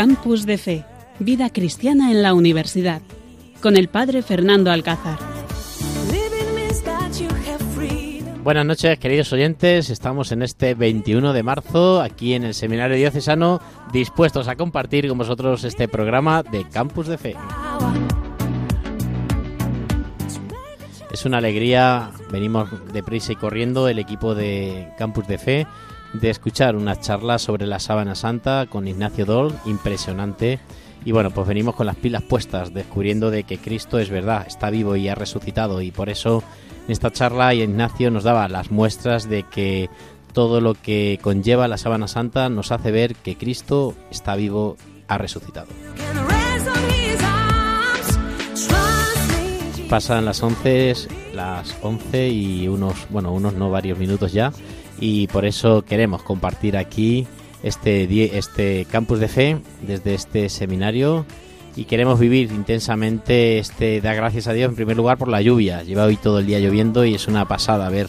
[0.00, 0.86] Campus de Fe,
[1.18, 3.02] Vida Cristiana en la Universidad,
[3.60, 5.18] con el Padre Fernando Alcázar.
[8.42, 9.90] Buenas noches, queridos oyentes.
[9.90, 13.60] Estamos en este 21 de marzo, aquí en el Seminario Diocesano,
[13.92, 17.36] dispuestos a compartir con vosotros este programa de Campus de Fe.
[21.12, 25.66] Es una alegría, venimos deprisa y corriendo, el equipo de Campus de Fe,
[26.12, 30.58] de escuchar una charla sobre la sábana santa con Ignacio Dol, impresionante.
[31.04, 34.70] Y bueno, pues venimos con las pilas puestas, descubriendo de que Cristo es verdad, está
[34.70, 35.80] vivo y ha resucitado.
[35.80, 36.42] Y por eso
[36.86, 39.88] en esta charla Ignacio nos daba las muestras de que
[40.32, 44.76] todo lo que conlleva la sábana santa nos hace ver que Cristo está vivo,
[45.08, 45.68] ha resucitado.
[49.88, 50.94] Pasan las 11,
[51.34, 54.52] las 11 y unos, bueno, unos no varios minutos ya
[55.00, 57.26] y por eso queremos compartir aquí
[57.62, 61.24] este, este campus de fe desde este seminario
[61.74, 65.82] y queremos vivir intensamente este da gracias a Dios en primer lugar por la lluvia.
[65.82, 68.08] Lleva hoy todo el día lloviendo y es una pasada ver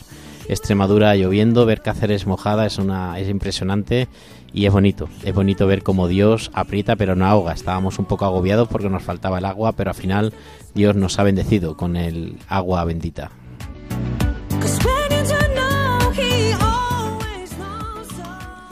[0.50, 4.10] Extremadura lloviendo, ver Cáceres mojada es una es impresionante
[4.52, 5.08] y es bonito.
[5.24, 7.54] Es bonito ver cómo Dios aprieta pero no ahoga.
[7.54, 10.34] Estábamos un poco agobiados porque nos faltaba el agua, pero al final
[10.74, 13.32] Dios nos ha bendecido con el agua bendita.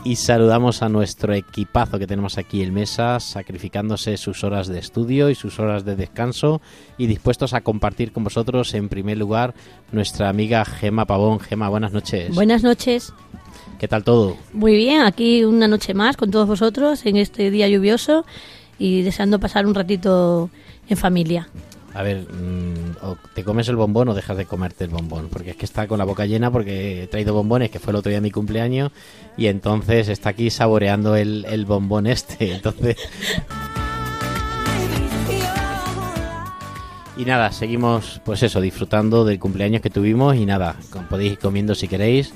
[0.03, 5.29] Y saludamos a nuestro equipazo que tenemos aquí en mesa, sacrificándose sus horas de estudio
[5.29, 6.61] y sus horas de descanso
[6.97, 9.53] y dispuestos a compartir con vosotros en primer lugar
[9.91, 11.39] nuestra amiga Gema Pavón.
[11.39, 12.33] Gema, buenas noches.
[12.33, 13.13] Buenas noches.
[13.77, 14.37] ¿Qué tal todo?
[14.53, 18.25] Muy bien, aquí una noche más con todos vosotros en este día lluvioso
[18.77, 20.49] y deseando pasar un ratito
[20.87, 21.49] en familia
[21.93, 25.51] a ver, mm, o te comes el bombón o dejas de comerte el bombón, porque
[25.51, 28.09] es que está con la boca llena porque he traído bombones, que fue el otro
[28.09, 28.91] día mi cumpleaños,
[29.37, 32.97] y entonces está aquí saboreando el, el bombón este, entonces...
[37.17, 40.77] Y nada, seguimos pues eso, disfrutando del cumpleaños que tuvimos y nada,
[41.09, 42.33] podéis ir comiendo si queréis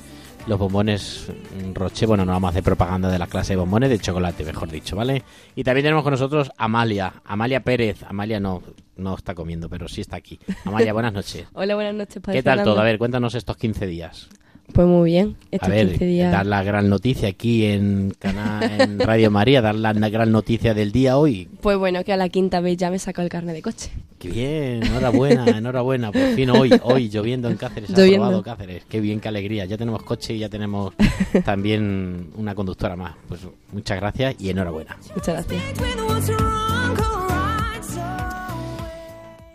[0.48, 1.28] los bombones
[1.74, 4.70] Roche, bueno, no vamos a hacer propaganda de la clase de bombones, de chocolate, mejor
[4.70, 5.24] dicho, ¿vale?
[5.56, 8.62] Y también tenemos con nosotros Amalia, Amalia Pérez, Amalia no,
[8.96, 10.40] no está comiendo, pero sí está aquí.
[10.66, 11.48] Amalia, buenas noches.
[11.54, 12.80] Hola, buenas noches, padre ¿Qué tal todo?
[12.80, 14.30] A ver, cuéntanos estos 15 días.
[14.72, 16.32] Pues muy bien, estos a ver, 15 días.
[16.32, 21.18] dar la gran noticia aquí en, en Radio María, dar la gran noticia del día
[21.18, 21.48] hoy.
[21.62, 23.92] Pues bueno, que a la quinta vez ya me sacó el carne de coche.
[24.18, 26.12] Qué bien, enhorabuena, enhorabuena.
[26.12, 28.84] Por fin hoy, hoy lloviendo en Cáceres, ha aprobado Cáceres.
[28.88, 29.66] Qué bien, qué alegría.
[29.66, 30.94] Ya tenemos coche y ya tenemos
[31.46, 33.16] también una conductora más.
[33.28, 33.42] Pues
[33.74, 34.98] muchas gracias y enhorabuena.
[35.14, 36.73] Muchas gracias.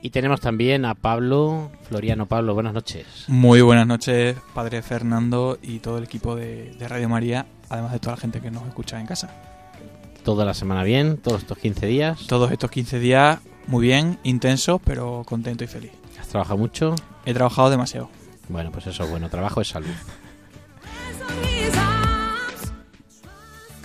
[0.00, 3.06] Y tenemos también a Pablo, Floriano Pablo, buenas noches.
[3.26, 7.98] Muy buenas noches, Padre Fernando y todo el equipo de, de, Radio María, además de
[7.98, 9.34] toda la gente que nos escucha en casa.
[10.24, 11.16] ¿Toda la semana bien?
[11.16, 12.26] ¿Todos estos 15 días?
[12.28, 15.92] Todos estos 15 días muy bien, intensos, pero contento y feliz.
[16.18, 16.94] ¿Has trabajado mucho?
[17.26, 18.08] He trabajado demasiado.
[18.48, 19.90] Bueno, pues eso, bueno, trabajo es salud.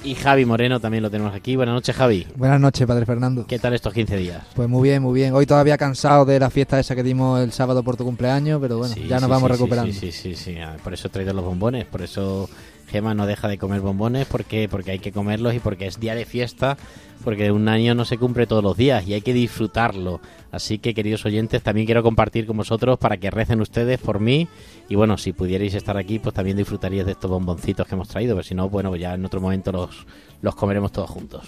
[0.04, 1.56] Y Javi Moreno también lo tenemos aquí.
[1.56, 2.28] Buenas noches, Javi.
[2.36, 3.48] Buenas noches, Padre Fernando.
[3.48, 4.44] ¿Qué tal estos 15 días?
[4.54, 5.34] Pues muy bien, muy bien.
[5.34, 8.80] Hoy todavía cansado de la fiesta esa que dimos el sábado por tu cumpleaños, pero
[8.80, 9.94] bueno, sí, ya nos sí, vamos sí, recuperando.
[9.94, 10.58] Sí, sí, sí, sí.
[10.84, 12.50] Por eso he traído los bombones, por eso
[12.88, 16.16] Gema no deja de comer bombones, porque porque hay que comerlos y porque es día
[16.16, 16.78] de fiesta,
[17.24, 20.20] porque un año no se cumple todos los días y hay que disfrutarlo.
[20.52, 24.48] Así que, queridos oyentes, también quiero compartir con vosotros para que recen ustedes por mí.
[24.90, 28.36] Y bueno, si pudierais estar aquí, pues también disfrutaríais de estos bomboncitos que hemos traído.
[28.36, 30.06] Pero si no, bueno, ya en otro momento los,
[30.42, 31.48] los comeremos todos juntos.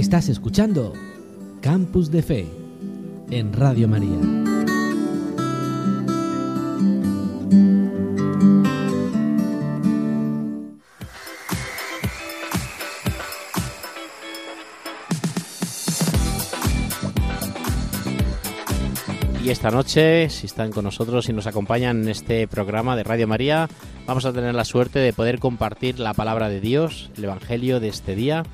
[0.00, 0.94] Estás escuchando
[1.60, 2.46] Campus de Fe
[3.30, 4.16] en Radio María.
[19.44, 23.28] Y esta noche, si están con nosotros y nos acompañan en este programa de Radio
[23.28, 23.68] María,
[24.06, 27.88] vamos a tener la suerte de poder compartir la palabra de Dios, el Evangelio de
[27.88, 28.44] este día.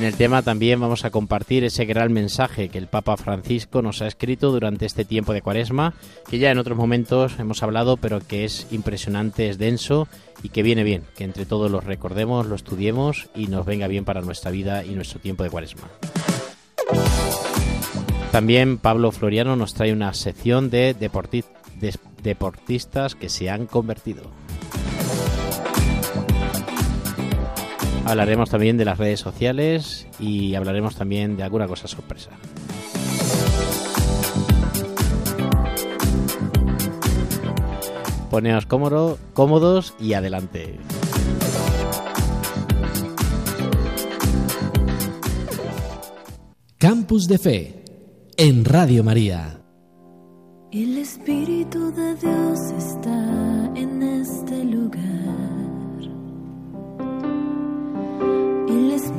[0.00, 4.00] En el tema también vamos a compartir ese gran mensaje que el Papa Francisco nos
[4.00, 5.92] ha escrito durante este tiempo de Cuaresma,
[6.26, 10.08] que ya en otros momentos hemos hablado, pero que es impresionante, es denso
[10.42, 14.06] y que viene bien, que entre todos lo recordemos, lo estudiemos y nos venga bien
[14.06, 15.88] para nuestra vida y nuestro tiempo de Cuaresma.
[18.32, 21.44] También Pablo Floriano nos trae una sección de, deporti-
[21.78, 24.22] de deportistas que se han convertido.
[28.10, 32.30] Hablaremos también de las redes sociales y hablaremos también de alguna cosa sorpresa.
[38.30, 40.78] Poneos cómodo- cómodos y adelante.
[46.78, 47.84] Campus de Fe
[48.36, 49.62] en Radio María.
[50.72, 54.19] El Espíritu de Dios está en este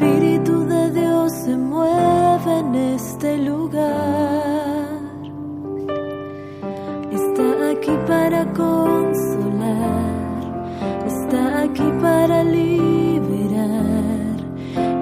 [0.01, 4.89] Espíritu de Dios se mueve en este lugar.
[7.12, 10.01] Está aquí para consolar.
[11.06, 13.62] Está aquí para liberar.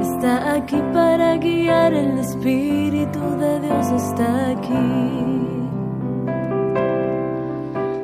[0.02, 1.94] Está aquí para guiar.
[1.94, 4.76] El Espíritu de Dios está aquí.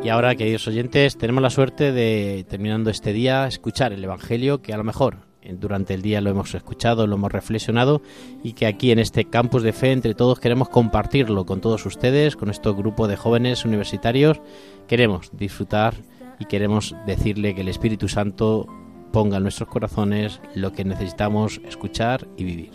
[0.02, 4.72] Y ahora, queridos oyentes, tenemos la suerte de, terminando este día, escuchar el Evangelio que
[4.72, 8.02] a lo mejor durante el día lo hemos escuchado, lo hemos reflexionado
[8.44, 12.36] y que aquí en este campus de fe entre todos queremos compartirlo con todos ustedes,
[12.36, 14.42] con este grupo de jóvenes universitarios.
[14.88, 15.96] Queremos disfrutar
[16.40, 18.68] y queremos decirle que el Espíritu Santo
[19.12, 22.72] ponga en nuestros corazones lo que necesitamos escuchar y vivir.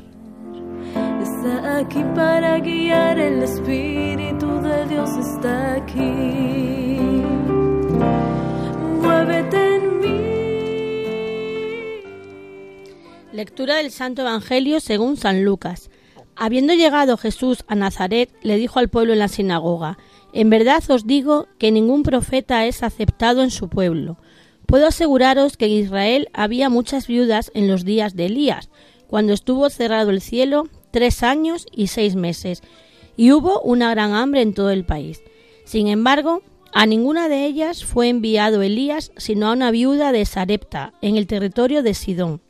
[1.22, 6.49] Está aquí para guiar, el Espíritu de Dios está aquí.
[13.40, 15.88] Lectura del Santo Evangelio según San Lucas.
[16.36, 19.96] Habiendo llegado Jesús a Nazaret, le dijo al pueblo en la sinagoga,
[20.34, 24.18] En verdad os digo que ningún profeta es aceptado en su pueblo.
[24.66, 28.68] Puedo aseguraros que en Israel había muchas viudas en los días de Elías,
[29.06, 32.60] cuando estuvo cerrado el cielo tres años y seis meses,
[33.16, 35.22] y hubo una gran hambre en todo el país.
[35.64, 36.42] Sin embargo,
[36.74, 41.26] a ninguna de ellas fue enviado Elías, sino a una viuda de Sarepta, en el
[41.26, 42.42] territorio de Sidón.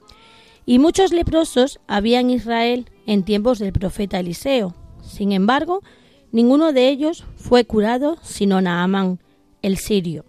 [0.71, 4.77] Y muchos leprosos había en Israel en tiempos del profeta Eliseo.
[5.03, 5.83] Sin embargo,
[6.31, 9.19] ninguno de ellos fue curado sino Naamán,
[9.63, 10.25] el sirio.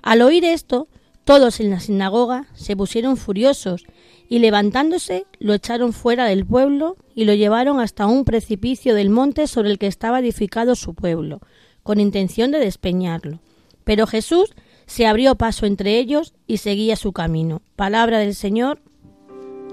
[0.00, 0.86] Al oír esto,
[1.24, 3.84] todos en la sinagoga se pusieron furiosos
[4.28, 9.48] y levantándose lo echaron fuera del pueblo y lo llevaron hasta un precipicio del monte
[9.48, 11.40] sobre el que estaba edificado su pueblo,
[11.82, 13.40] con intención de despeñarlo.
[13.82, 14.54] Pero Jesús
[14.86, 17.60] se abrió paso entre ellos y seguía su camino.
[17.74, 18.80] Palabra del Señor.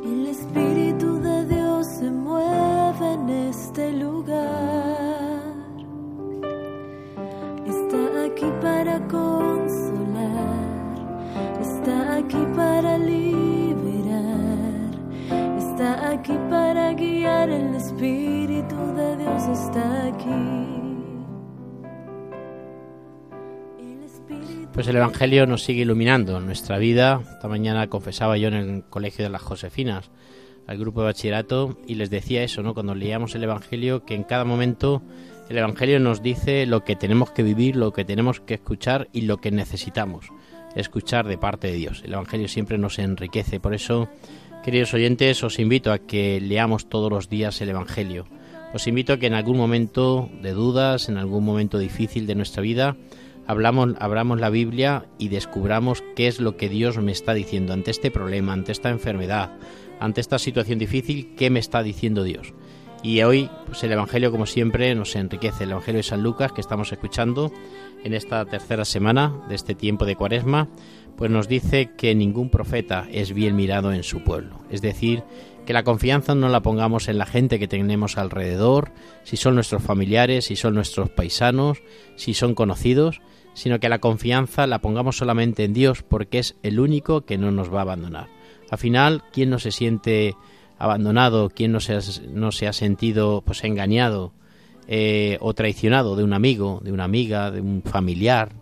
[0.04, 4.42] El Espíritu de Dios se mueve en este lugar.
[7.68, 10.42] Está aquí para consolar.
[11.62, 14.22] Está aquí para liberar.
[15.60, 17.50] Está aquí para guiar.
[17.50, 20.61] El Espíritu de Dios está aquí.
[24.74, 27.22] Pues el Evangelio nos sigue iluminando nuestra vida.
[27.34, 30.12] Esta mañana confesaba yo en el colegio de las Josefinas
[30.68, 32.74] al grupo de bachillerato y les decía eso, ¿no?
[32.74, 35.02] Cuando leíamos el Evangelio, que en cada momento
[35.50, 39.22] el Evangelio nos dice lo que tenemos que vivir, lo que tenemos que escuchar y
[39.22, 40.28] lo que necesitamos
[40.76, 42.02] escuchar de parte de Dios.
[42.06, 43.60] El Evangelio siempre nos enriquece.
[43.60, 44.08] Por eso,
[44.64, 48.26] queridos oyentes, os invito a que leamos todos los días el Evangelio.
[48.74, 52.62] Os invito a que en algún momento de dudas, en algún momento difícil de nuestra
[52.62, 52.96] vida,
[53.48, 57.92] hablamos, abramos la Biblia y descubramos qué es lo que Dios me está diciendo ante
[57.92, 59.52] este problema, ante esta enfermedad,
[60.00, 62.54] ante esta situación difícil, qué me está diciendo Dios.
[63.04, 65.64] Y hoy, pues el Evangelio, como siempre, nos enriquece.
[65.64, 67.52] El Evangelio de San Lucas, que estamos escuchando
[68.04, 70.70] en esta tercera semana de este tiempo de Cuaresma,
[71.16, 74.60] pues nos dice que ningún profeta es bien mirado en su pueblo.
[74.70, 75.24] Es decir,
[75.66, 78.92] que la confianza no la pongamos en la gente que tenemos alrededor,
[79.24, 81.82] si son nuestros familiares, si son nuestros paisanos,
[82.16, 83.22] si son conocidos,
[83.54, 87.52] sino que la confianza la pongamos solamente en Dios porque es el único que no
[87.52, 88.28] nos va a abandonar.
[88.70, 90.36] Al final, ¿quién no se siente
[90.78, 91.50] abandonado?
[91.50, 92.00] ¿Quién no se ha,
[92.30, 94.34] no se ha sentido pues engañado
[94.88, 98.54] eh, o traicionado de un amigo, de una amiga, de un familiar,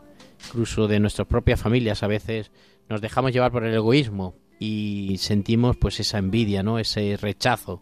[0.48, 2.52] incluso de nuestras propias familias a veces?
[2.90, 6.80] Nos dejamos llevar por el egoísmo y sentimos pues esa envidia, ¿no?
[6.80, 7.82] Ese rechazo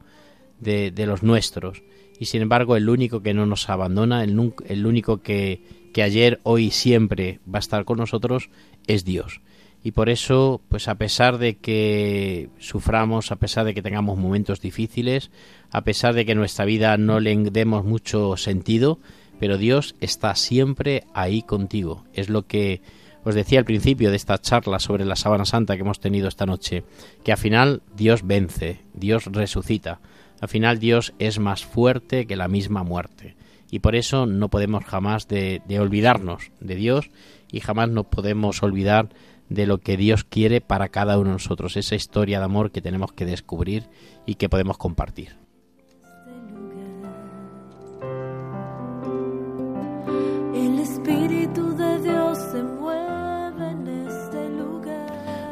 [0.60, 1.81] de, de los nuestros.
[2.19, 5.62] Y sin embargo, el único que no nos abandona, el, el único que,
[5.93, 8.50] que ayer, hoy siempre va a estar con nosotros
[8.86, 9.41] es Dios.
[9.84, 14.60] Y por eso, pues a pesar de que suframos, a pesar de que tengamos momentos
[14.60, 15.31] difíciles,
[15.72, 19.00] a pesar de que nuestra vida no le demos mucho sentido,
[19.39, 22.05] pero Dios está siempre ahí contigo.
[22.13, 22.81] Es lo que
[23.27, 26.46] os decía al principio de esta charla sobre la sábana santa que hemos tenido esta
[26.46, 26.86] noche,
[27.25, 30.00] que al final Dios vence, Dios resucita.
[30.39, 33.36] Al final Dios es más fuerte que la misma muerte.
[33.69, 37.10] Y por eso no podemos jamás de, olvidarnos de Dios
[37.51, 39.10] y jamás nos podemos olvidar
[39.50, 42.81] de lo que Dios quiere para cada uno de nosotros, esa historia de amor que
[42.81, 43.89] tenemos que descubrir
[44.25, 45.47] y que podemos compartir.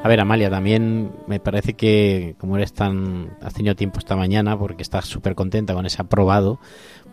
[0.05, 3.35] A ver, Amalia, también me parece que como eres tan...
[3.41, 6.59] has tenido tiempo esta mañana porque estás súper contenta con ese aprobado,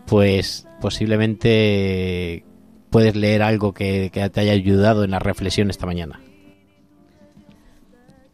[0.05, 2.45] pues posiblemente
[2.91, 6.21] puedes leer algo que, te haya ayudado en la reflexión esta mañana.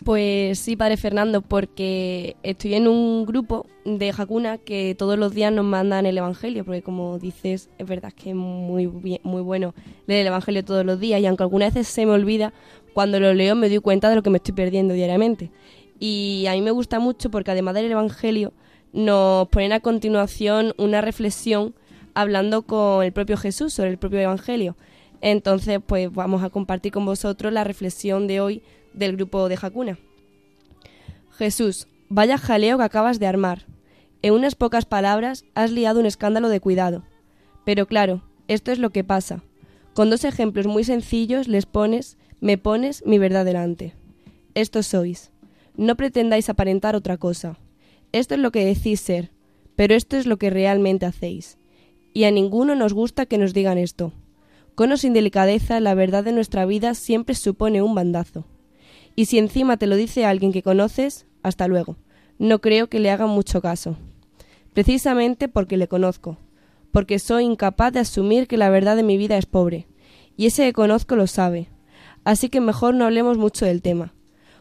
[0.04, 5.54] Pues sí, padre Fernando, porque estoy en un grupo de Hakuna que todos los días
[5.54, 9.74] nos mandan el Evangelio, porque como dices, es verdad que es muy, bien- muy bueno
[10.08, 12.54] leer el Evangelio todos los días y aunque algunas veces se me olvida,
[12.94, 15.52] cuando lo leo me doy cuenta de lo que me estoy perdiendo diariamente.
[16.00, 18.54] Y a mí me gusta mucho porque además del Evangelio
[18.94, 21.76] nos ponen a continuación una reflexión
[22.14, 24.76] hablando con el propio Jesús sobre el propio Evangelio.
[25.22, 30.00] Entonces, pues vamos a compartir con vosotros la reflexión de hoy del grupo de Hakuna.
[31.38, 33.66] Jesús, vaya jaleo que acabas de armar.
[34.22, 37.04] En unas pocas palabras has liado un escándalo de cuidado.
[37.66, 39.44] Pero claro, esto es lo que pasa.
[39.94, 43.94] Con dos ejemplos muy sencillos les pones, me pones mi verdad delante.
[44.56, 45.32] Estos sois.
[45.76, 47.58] No pretendáis aparentar otra cosa.
[48.12, 49.32] Esto es lo que decís ser,
[49.76, 51.58] pero esto es lo que realmente hacéis.
[52.14, 54.14] Y a ninguno nos gusta que nos digan esto.
[54.76, 58.46] Con o sin delicadeza, la verdad de nuestra vida siempre supone un bandazo.
[59.16, 61.98] Y si encima te lo dice alguien que conoces, hasta luego.
[62.38, 63.98] No creo que le haga mucho caso.
[64.74, 66.38] Precisamente porque le conozco,
[66.92, 69.88] porque soy incapaz de asumir que la verdad de mi vida es pobre,
[70.38, 71.68] y ese que conozco lo sabe.
[72.30, 74.14] Así que mejor no hablemos mucho del tema.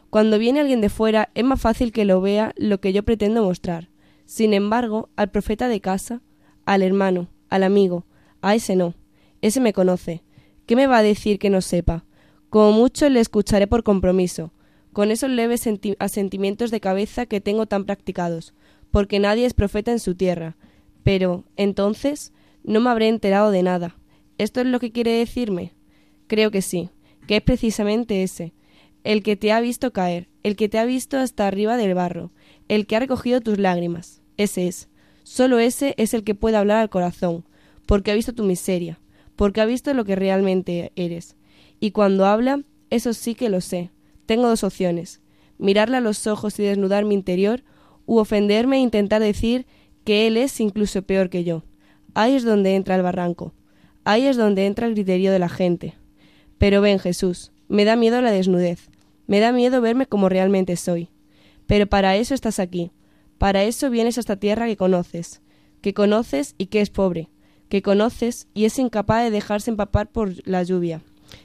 [0.09, 3.43] Cuando viene alguien de fuera es más fácil que lo vea lo que yo pretendo
[3.43, 3.89] mostrar.
[4.25, 6.23] Sin embargo, al profeta de casa,
[6.65, 8.07] al hermano, al amigo,
[8.41, 8.95] a ese no.
[9.41, 10.23] Ese me conoce.
[10.65, 12.05] ¿Qué me va a decir que no sepa?
[12.49, 14.51] Como mucho le escucharé por compromiso,
[14.91, 18.55] con esos leves senti- asentimientos de cabeza que tengo tan practicados,
[18.89, 20.57] porque nadie es profeta en su tierra.
[21.03, 22.33] Pero, entonces,
[22.63, 23.95] no me habré enterado de nada.
[24.39, 25.75] ¿Esto es lo que quiere decirme?
[26.25, 26.89] Creo que sí,
[27.29, 28.55] que es precisamente ese,
[29.03, 32.31] el que te ha visto caer, el que te ha visto hasta arriba del barro,
[32.67, 34.23] el que ha recogido tus lágrimas.
[34.37, 34.89] Ese es.
[35.21, 37.45] Solo ese es el que puede hablar al corazón,
[37.85, 38.99] porque ha visto tu miseria,
[39.35, 41.35] porque ha visto lo que realmente eres.
[41.79, 43.91] Y cuando habla, eso sí que lo sé.
[44.25, 45.21] Tengo dos opciones.
[45.59, 47.63] Mirarle a los ojos y desnudar mi interior,
[48.07, 49.67] u ofenderme e intentar decir
[50.03, 51.63] que él es incluso peor que yo.
[52.15, 53.53] Ahí es donde entra el barranco.
[54.03, 55.93] Ahí es donde entra el criterio de la gente.
[56.59, 58.89] Pero ven, Jesús, me da miedo la desnudez.
[59.25, 61.09] Me da miedo verme como realmente soy.
[61.65, 62.91] Pero para eso estás aquí.
[63.37, 65.41] Para eso vienes a esta tierra que conoces.
[65.81, 67.29] Que conoces y que es pobre.
[67.69, 71.01] Que conoces y es incapaz de dejarse empapar por la lluvia.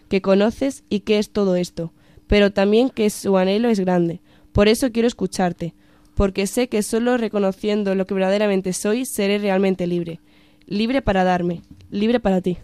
[0.09, 1.92] Que conoces y que es todo esto.
[2.26, 4.21] Pero también que su anhelo es grande.
[4.52, 5.75] Por eso quiero escucharte.
[6.16, 10.21] Porque sé que solo reconociendo lo que verdaderamente soy seré realmente libre.
[10.66, 11.62] Libre para darme.
[11.90, 12.59] Libre para ti.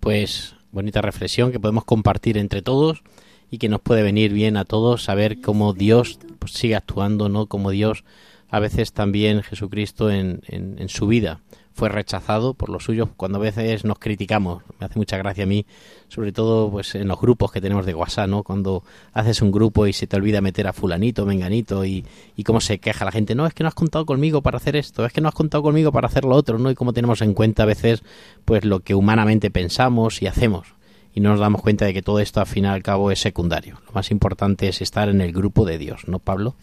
[0.00, 3.02] Pues bonita reflexión que podemos compartir entre todos
[3.50, 7.46] y que nos puede venir bien a todos saber cómo Dios pues, sigue actuando, ¿no?
[7.46, 8.04] Como Dios
[8.50, 11.40] a veces también Jesucristo en, en, en su vida
[11.74, 14.62] fue rechazado por los suyos cuando a veces nos criticamos.
[14.78, 15.66] Me hace mucha gracia a mí,
[16.08, 18.44] sobre todo pues en los grupos que tenemos de WhatsApp, ¿no?
[18.44, 22.04] Cuando haces un grupo y se te olvida meter a fulanito, menganito y,
[22.36, 23.34] y cómo se queja la gente.
[23.34, 25.64] No, es que no has contado conmigo para hacer esto, es que no has contado
[25.64, 26.70] conmigo para hacer lo otro, ¿no?
[26.70, 28.04] Y cómo tenemos en cuenta a veces
[28.44, 30.74] pues lo que humanamente pensamos y hacemos.
[31.12, 33.20] Y no nos damos cuenta de que todo esto al fin y al cabo es
[33.20, 33.80] secundario.
[33.86, 36.54] Lo más importante es estar en el grupo de Dios, ¿no, Pablo?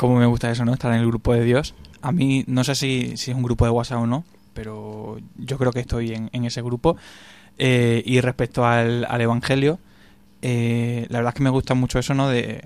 [0.00, 0.72] Cómo me gusta eso, ¿no?
[0.72, 1.74] Estar en el grupo de Dios.
[2.00, 5.58] A mí, no sé si, si es un grupo de WhatsApp o no, pero yo
[5.58, 6.96] creo que estoy en, en ese grupo.
[7.58, 9.78] Eh, y respecto al, al Evangelio,
[10.40, 12.30] eh, la verdad es que me gusta mucho eso, ¿no?
[12.30, 12.64] De,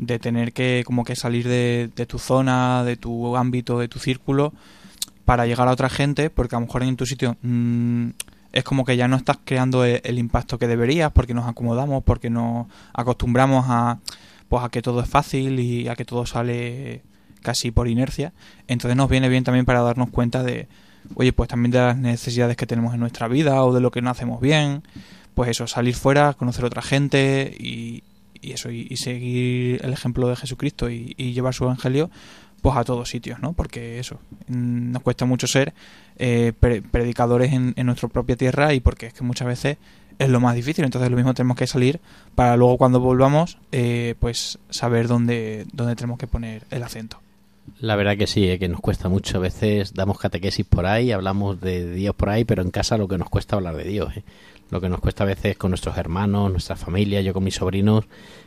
[0.00, 4.00] de tener que como que salir de, de tu zona, de tu ámbito, de tu
[4.00, 4.52] círculo,
[5.24, 8.08] para llegar a otra gente, porque a lo mejor en tu sitio mmm,
[8.50, 12.30] es como que ya no estás creando el impacto que deberías, porque nos acomodamos, porque
[12.30, 13.98] nos acostumbramos a
[14.54, 17.02] pues a que todo es fácil y a que todo sale
[17.42, 18.32] casi por inercia.
[18.68, 20.68] Entonces nos viene bien también para darnos cuenta de,
[21.16, 24.00] oye, pues también de las necesidades que tenemos en nuestra vida o de lo que
[24.00, 24.84] no hacemos bien.
[25.34, 28.04] Pues eso, salir fuera, conocer otra gente y,
[28.42, 32.08] eso, y, y, seguir el ejemplo de Jesucristo y, y, llevar su evangelio
[32.62, 33.54] pues a todos sitios, ¿no?
[33.54, 35.74] Porque eso, nos cuesta mucho ser
[36.16, 39.78] eh, pre predicadores en, en nuestra propia tierra y porque es que muchas veces
[40.18, 40.84] es lo más difícil.
[40.84, 42.00] Entonces lo mismo tenemos que salir
[42.34, 47.20] para luego cuando volvamos, eh, pues saber dónde, dónde tenemos que poner el acento.
[47.80, 49.38] La verdad que sí, eh, que nos cuesta mucho.
[49.38, 53.08] A veces damos catequesis por ahí, hablamos de Dios por ahí, pero en casa lo
[53.08, 54.16] que nos cuesta hablar de Dios.
[54.16, 54.24] eh.
[54.70, 58.06] Lo que nos cuesta a veces con nuestros hermanos, nuestra familia, yo con mis sobrinos,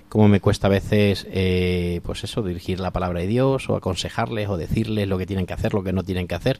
[0.09, 4.49] como me cuesta a veces, eh, pues eso, dirigir la palabra de Dios o aconsejarles
[4.49, 6.59] o decirles lo que tienen que hacer, lo que no tienen que hacer,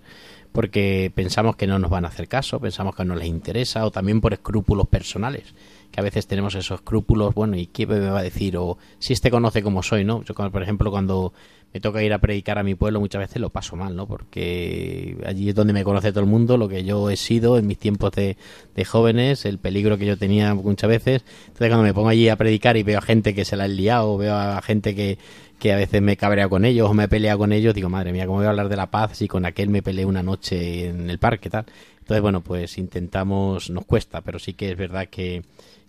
[0.58, 3.92] porque pensamos que no nos van a hacer caso, pensamos que no les interesa o
[3.92, 5.54] también por escrúpulos personales
[5.92, 8.58] que a veces tenemos esos escrúpulos, bueno, ¿y qué me va a decir?
[8.58, 10.24] O si este conoce como soy, ¿no?
[10.24, 11.32] Yo, por ejemplo, cuando
[11.74, 14.08] me toca ir a predicar a mi pueblo, muchas veces lo paso mal, ¿no?
[14.08, 17.68] Porque allí es donde me conoce todo el mundo, lo que yo he sido en
[17.68, 18.36] mis tiempos de,
[18.76, 21.24] de jóvenes, el peligro que yo tenía muchas veces.
[21.42, 23.68] Entonces, cuando me pongo allí a predicar y veo a gente que se la ha
[23.68, 25.20] liado, veo a gente que,
[25.60, 27.90] que a veces me he cabreado con ellos o me he peleado con ellos, digo,
[27.90, 30.24] madre mía, ¿cómo voy a hablar de la paz si con aquel me peleé una
[30.24, 31.66] noche en el parque, tal?
[32.00, 35.44] Entonces, bueno, pues intentamos, nos cuesta, pero sí que es verdad que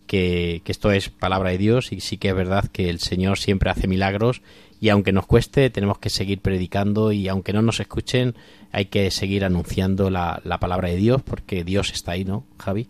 [0.07, 3.39] que, que, esto es palabra de Dios y sí que es verdad que el Señor
[3.39, 4.41] siempre hace milagros
[4.81, 8.35] y aunque nos cueste tenemos que seguir predicando y aunque no nos escuchen
[8.73, 12.89] hay que seguir anunciando la, la palabra de Dios porque Dios está ahí, ¿no, Javi?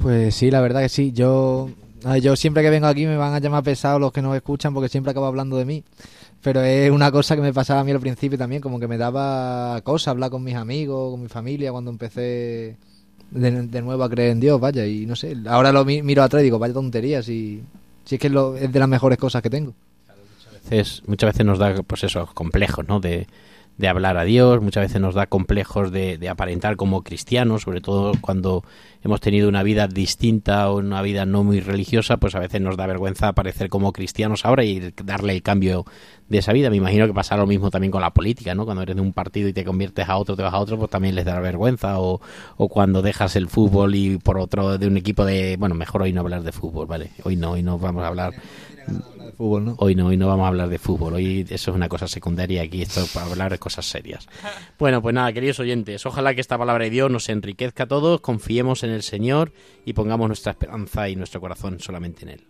[0.00, 1.12] Pues sí, la verdad que sí.
[1.12, 1.68] Yo,
[2.20, 4.88] yo siempre que vengo aquí me van a llamar pesado los que no escuchan porque
[4.88, 5.84] siempre acabo hablando de mí.
[6.42, 8.96] Pero es una cosa que me pasaba a mí al principio también, como que me
[8.96, 12.76] daba cosa hablar con mis amigos, con mi familia cuando empecé
[13.30, 16.40] de, nuevo a creer en Dios, vaya, y no sé, ahora lo mi, miro atrás
[16.40, 17.62] y digo, vaya tonterías, y
[18.04, 19.74] si es que es, lo, es, de las mejores cosas que tengo.
[20.08, 23.00] Muchas veces, muchas veces nos da, pues eso, complejos, ¿no?
[23.00, 23.26] De,
[23.80, 27.80] de hablar a Dios, muchas veces nos da complejos de, de, aparentar como cristianos, sobre
[27.80, 28.62] todo cuando
[29.02, 32.76] hemos tenido una vida distinta o una vida no muy religiosa, pues a veces nos
[32.76, 35.86] da vergüenza aparecer como cristianos ahora y darle el cambio
[36.28, 36.68] de esa vida.
[36.68, 38.66] Me imagino que pasa lo mismo también con la política, ¿no?
[38.66, 40.90] Cuando eres de un partido y te conviertes a otro, te vas a otro, pues
[40.90, 42.00] también les da vergüenza.
[42.00, 42.20] O,
[42.58, 45.56] o cuando dejas el fútbol y por otro de un equipo de...
[45.58, 47.12] Bueno, mejor hoy no hablar de fútbol, ¿vale?
[47.24, 48.34] Hoy no, hoy no vamos a hablar...
[49.30, 49.74] Fútbol, ¿no?
[49.78, 51.14] Hoy no, hoy no vamos a hablar de fútbol.
[51.14, 54.28] Hoy eso es una cosa secundaria aquí esto para hablar de cosas serias.
[54.78, 58.20] Bueno, pues nada, queridos oyentes, ojalá que esta palabra de Dios nos enriquezca a todos,
[58.20, 59.52] confiemos en el Señor
[59.84, 62.49] y pongamos nuestra esperanza y nuestro corazón solamente en Él.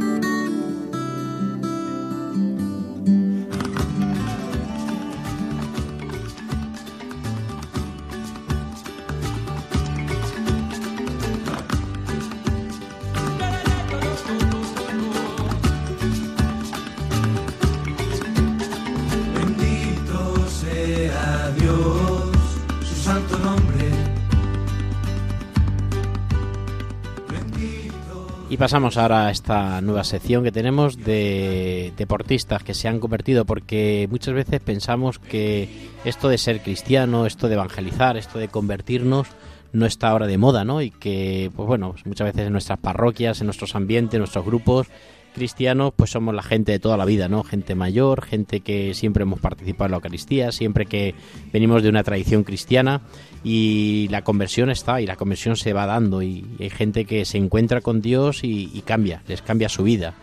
[28.61, 34.07] Pasamos ahora a esta nueva sección que tenemos de deportistas que se han convertido, porque
[34.11, 35.67] muchas veces pensamos que
[36.05, 39.25] esto de ser cristiano, esto de evangelizar, esto de convertirnos,
[39.73, 40.83] no está ahora de moda, ¿no?
[40.83, 44.85] Y que, pues bueno, muchas veces en nuestras parroquias, en nuestros ambientes, en nuestros grupos
[45.33, 47.43] cristianos, pues somos la gente de toda la vida, ¿no?
[47.43, 51.15] Gente mayor, gente que siempre hemos participado en la Eucaristía, siempre que
[51.51, 53.01] venimos de una tradición cristiana
[53.43, 57.37] y la conversión está y la conversión se va dando y hay gente que se
[57.37, 60.15] encuentra con Dios y, y cambia, les cambia su vida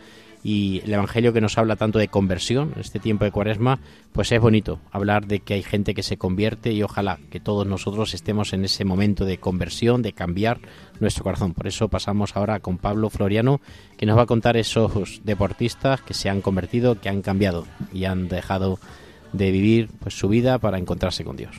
[0.43, 3.81] y el Evangelio que nos habla tanto de conversión en este tiempo de cuaresma,
[4.13, 7.67] pues es bonito hablar de que hay gente que se convierte y ojalá que todos
[7.67, 10.61] nosotros estemos en ese momento de conversión, de cambiar
[11.01, 11.55] nuestro corazón.
[11.55, 13.61] Por eso pasamos ahora con Pablo Floriano,
[13.97, 18.05] que nos va a contar esos deportistas que se han convertido, que han cambiado y
[18.05, 18.79] han dejado
[19.33, 21.55] de vivir pues su vida para encontrarse con Dios.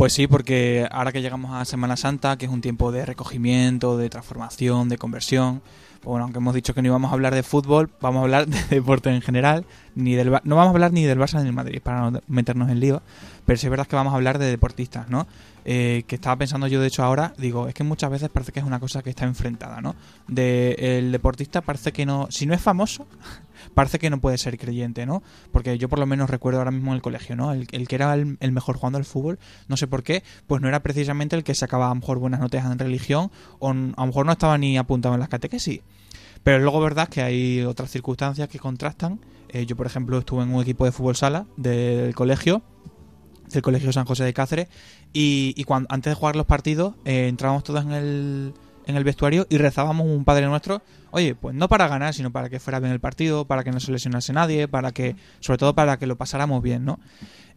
[0.00, 3.98] Pues sí, porque ahora que llegamos a Semana Santa, que es un tiempo de recogimiento,
[3.98, 5.60] de transformación, de conversión,
[6.00, 8.46] pues bueno, aunque hemos dicho que no íbamos a hablar de fútbol, vamos a hablar
[8.46, 11.52] de deporte en general, ni del no vamos a hablar ni del Barça ni del
[11.52, 13.02] Madrid para no meternos en lío,
[13.44, 15.26] pero sí es verdad que vamos a hablar de deportistas, ¿no?
[15.64, 18.60] Eh, que estaba pensando yo de hecho ahora, digo, es que muchas veces parece que
[18.60, 19.94] es una cosa que está enfrentada, ¿no?
[20.26, 23.06] De el deportista parece que no, si no es famoso,
[23.74, 25.22] parece que no puede ser creyente, ¿no?
[25.52, 27.52] Porque yo por lo menos recuerdo ahora mismo en el colegio, ¿no?
[27.52, 30.62] El, el que era el, el, mejor jugando al fútbol, no sé por qué, pues
[30.62, 33.74] no era precisamente el que sacaba a lo mejor buenas notas en religión, o a
[33.74, 35.80] lo mejor no estaba ni apuntado en las catequesis.
[36.42, 39.20] Pero luego verdad que hay otras circunstancias que contrastan.
[39.52, 42.62] Eh, yo, por ejemplo, estuve en un equipo de fútbol sala del colegio
[43.52, 44.68] del Colegio San José de Cáceres.
[45.12, 48.54] Y, antes de jugar los partidos, eh, entrábamos todos en el,
[48.86, 50.82] en el vestuario y rezábamos un Padre Nuestro.
[51.10, 53.80] Oye, pues no para ganar, sino para que fuera bien el partido, para que no
[53.80, 57.00] se lesionase nadie, para que, sobre todo para que lo pasáramos bien, ¿no?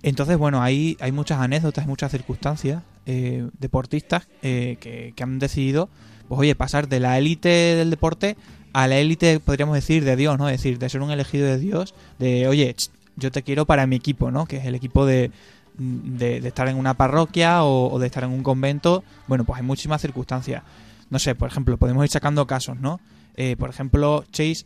[0.02, 5.90] Entonces, bueno, ahí hay muchas anécdotas, muchas circunstancias, eh, deportistas que, que han decidido,
[6.28, 8.36] pues oye, pasar de la élite del deporte
[8.74, 10.50] a la élite, podríamos decir, de Dios, ¿no?
[10.50, 12.76] Es decir, de ser un elegido de Dios, de, oye,
[13.16, 14.46] yo te quiero para mi equipo, ¿no?
[14.46, 15.32] Que es el equipo de,
[15.78, 19.04] de, de estar en una parroquia o, de estar en un convento.
[19.28, 20.64] Bueno, pues hay muchísimas circunstancias.
[21.10, 23.00] No sé, por ejemplo, podemos ir sacando casos, ¿no?
[23.36, 24.66] Eh, por ejemplo, Chase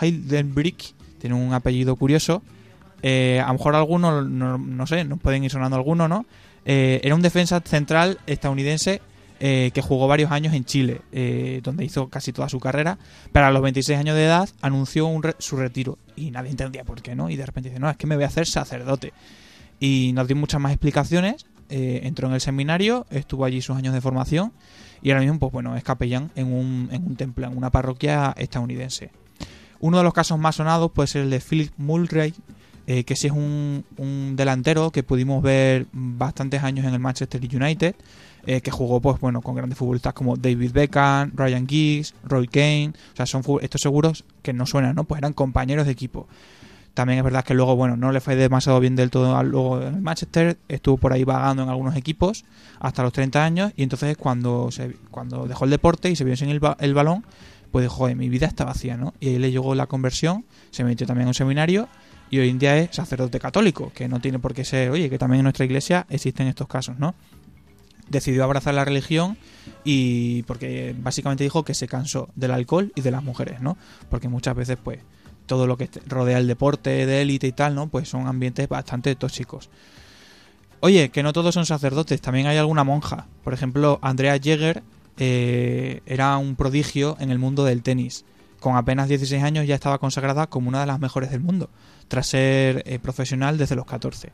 [0.00, 2.42] Heidenbrick tiene un apellido curioso.
[3.02, 6.26] Eh, a lo mejor algunos, no, no sé, nos pueden ir sonando algunos, ¿no?
[6.66, 9.00] Eh, era un defensa central estadounidense
[9.42, 12.98] eh, que jugó varios años en Chile, eh, donde hizo casi toda su carrera,
[13.32, 17.14] pero a los 26 años de edad anunció su retiro y nadie entendía por qué,
[17.14, 17.30] ¿no?
[17.30, 19.14] Y de repente dice, no, es que me voy a hacer sacerdote.
[19.78, 23.94] Y nos dio muchas más explicaciones, eh, entró en el seminario, estuvo allí sus años
[23.94, 24.52] de formación
[25.00, 29.10] y ahora mismo, pues bueno, es capellán en un, templo, en una parroquia estadounidense.
[29.78, 32.34] Uno de los casos más sonados puede ser el de Philip Mulray,
[32.84, 37.94] que sí es un delantero que pudimos ver bastantes años en el Manchester United,
[38.46, 42.92] eh, que jugó pues bueno con grandes futbolistas como David Beckham, Ryan Giggs, Roy Kane,
[43.12, 45.04] o sea, son estos seguros que no suenan, ¿no?
[45.04, 46.26] Pues eran compañeros de equipo.
[46.94, 49.94] También es verdad que luego, bueno, no le fue demasiado bien del todo luego en
[49.94, 52.44] el Manchester, estuvo por ahí vagando en algunos equipos
[52.80, 54.70] hasta los 30 años y entonces cuando
[55.10, 57.24] cuando dejó el deporte y se vio sin el, el balón,
[57.70, 59.14] pues dijo, joder, mi vida está vacía, ¿no?
[59.20, 61.88] Y ahí le llegó la conversión, se metió también en un seminario
[62.30, 65.18] y hoy en día es sacerdote católico, que no tiene por qué ser, oye, que
[65.18, 67.14] también en nuestra iglesia existen estos casos, ¿no?
[68.10, 69.38] Decidió abrazar la religión
[69.84, 73.78] y porque básicamente dijo que se cansó del alcohol y de las mujeres, ¿no?
[74.10, 74.98] Porque muchas veces, pues,
[75.46, 77.88] todo lo que rodea el deporte de élite y tal, ¿no?
[77.88, 79.70] Pues son ambientes bastante tóxicos.
[80.80, 83.26] Oye, que no todos son sacerdotes, también hay alguna monja.
[83.44, 84.82] Por ejemplo, Andrea Jäger
[85.18, 88.24] eh, era un prodigio en el mundo del tenis.
[88.60, 91.68] Con apenas 16 años ya estaba consagrada como una de las mejores del mundo,
[92.08, 94.32] tras ser eh, profesional desde los 14.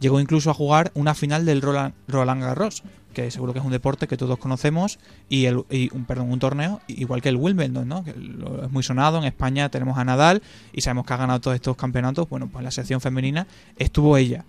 [0.00, 1.94] Llegó incluso a jugar una final del Roland,
[2.42, 6.38] Garros, que seguro que es un deporte que todos conocemos, y, el, un, perdón, un
[6.38, 8.04] torneo igual que el Wimbledon, ¿no?
[8.04, 9.18] que es muy sonado.
[9.18, 12.28] En España tenemos a Nadal y sabemos que ha ganado todos estos campeonatos.
[12.28, 14.44] Bueno, pues la sección femenina estuvo ella.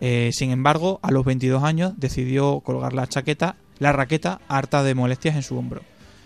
[0.00, 4.94] Eh, sin embargo, a los 22 años decidió colgar la chaqueta, la raqueta, harta de
[4.94, 5.82] molestias en su hombro.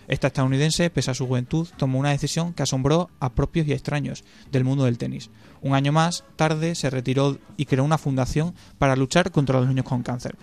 [0.09, 4.25] Esta estadounidense, pese a su juventud, tomó una decisión que asombró a propios y extraños
[4.51, 5.31] del mundo del tenis.
[5.63, 9.85] Un año más tarde se retiró y creó una fundación para luchar contra los niños
[9.85, 10.37] con cáncer.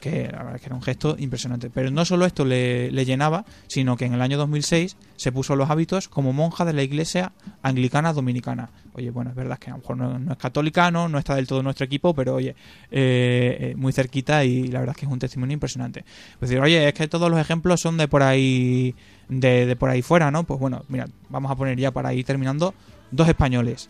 [0.00, 1.70] Que la verdad es que era un gesto impresionante.
[1.70, 5.54] Pero no solo esto le, le llenaba, sino que en el año 2006 se puso
[5.54, 7.32] los hábitos como monja de la iglesia
[7.62, 8.70] anglicana dominicana.
[8.94, 11.46] Oye, bueno, es verdad que a lo mejor no, es católica, no, no está del
[11.46, 12.56] todo en nuestro equipo, pero oye,
[12.90, 16.04] eh, eh, muy cerquita y la verdad es que es un testimonio impresionante.
[16.34, 18.96] Es decir, oye, es que todos los ejemplos son de por ahí,
[19.28, 20.44] de, de por ahí fuera, ¿no?
[20.44, 22.74] Pues bueno, mira, vamos a poner ya para ir terminando
[23.12, 23.88] dos españoles.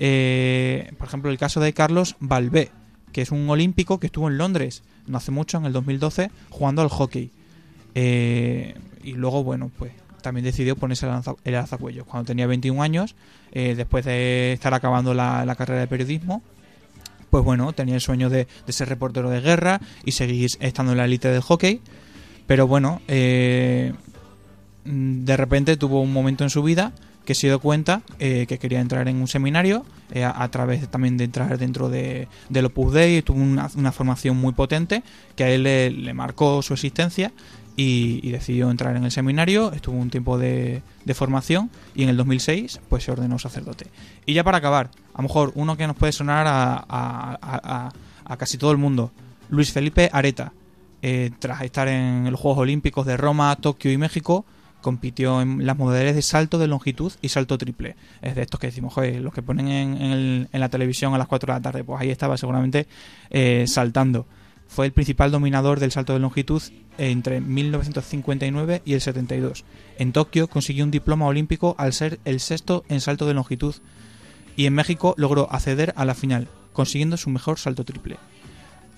[0.00, 2.70] Eh, por ejemplo, el caso de Carlos Balbé,
[3.12, 6.82] que es un olímpico que estuvo en Londres no hace mucho, en el 2012, jugando
[6.82, 7.30] al hockey.
[7.94, 12.06] Eh, y luego, bueno, pues también decidió ponerse el, alza- el alzacuellos.
[12.06, 13.14] Cuando tenía 21 años,
[13.52, 16.42] eh, después de estar acabando la, carrera de periodismo,
[17.30, 20.98] pues bueno, tenía el sueño de, de ser reportero de guerra y seguir estando en
[20.98, 21.80] la élite del hockey.
[22.46, 23.92] Pero bueno, eh,
[24.84, 26.92] mm, de repente tuvo un momento en su vida
[27.24, 31.16] que se dio cuenta eh, que quería entrar en un seminario eh, a, través también
[31.16, 33.22] de entrar dentro de, del Opus Dei.
[33.22, 35.02] Tuvo una, una formación muy potente
[35.36, 37.32] que a él le, marcó su existencia
[37.76, 39.72] y, decidió entrar en el seminario.
[39.72, 43.86] Estuvo un tiempo de, de formación y en el 2006 pues se ordenó sacerdote.
[44.26, 47.38] Y ya para acabar a lo mejor uno que nos puede sonar a, a- a-
[47.42, 47.92] a-
[48.24, 49.12] a casi todo el mundo.
[49.48, 50.52] Luis Felipe Areta
[51.02, 54.44] eh, tras estar en los Juegos Olímpicos de Roma, Tokio y México,
[54.80, 57.96] compitió en las modalidades de salto de longitud y salto triple.
[58.22, 61.46] Es de estos que decimos, joder, los que ponen en, la televisión a las 4
[61.52, 62.86] de la tarde, pues ahí estaba seguramente
[63.30, 64.26] eh, saltando.
[64.68, 66.62] Fue el principal dominador del salto de longitud
[66.96, 69.64] entre 1959 y el 72.
[69.98, 73.74] En Tokio consiguió un diploma olímpico al ser el sexto en salto de longitud
[74.56, 78.16] y en México logró acceder a la final, consiguiendo su mejor salto triple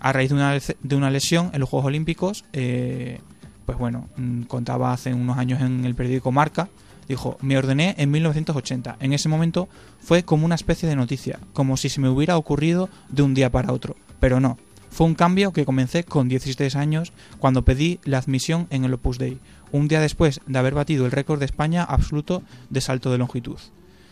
[0.05, 3.21] a raíz de una, lece- de una lesión en los Juegos Olímpicos, eh,
[3.66, 6.68] pues bueno, mm, contaba hace unos años en el periódico Marca,
[7.09, 8.96] dijo, me ordené en 1980.
[9.01, 9.68] En ese momento
[10.01, 13.51] fue como una especie de noticia, como si se me hubiera ocurrido de un día
[13.51, 14.59] para otro, pero no.
[14.90, 19.18] Fue un cambio que comencé con 16 años cuando pedí la admisión en el Opus
[19.18, 19.38] Dei,
[19.72, 23.59] un día después de haber batido el récord de España absoluto de salto de longitud.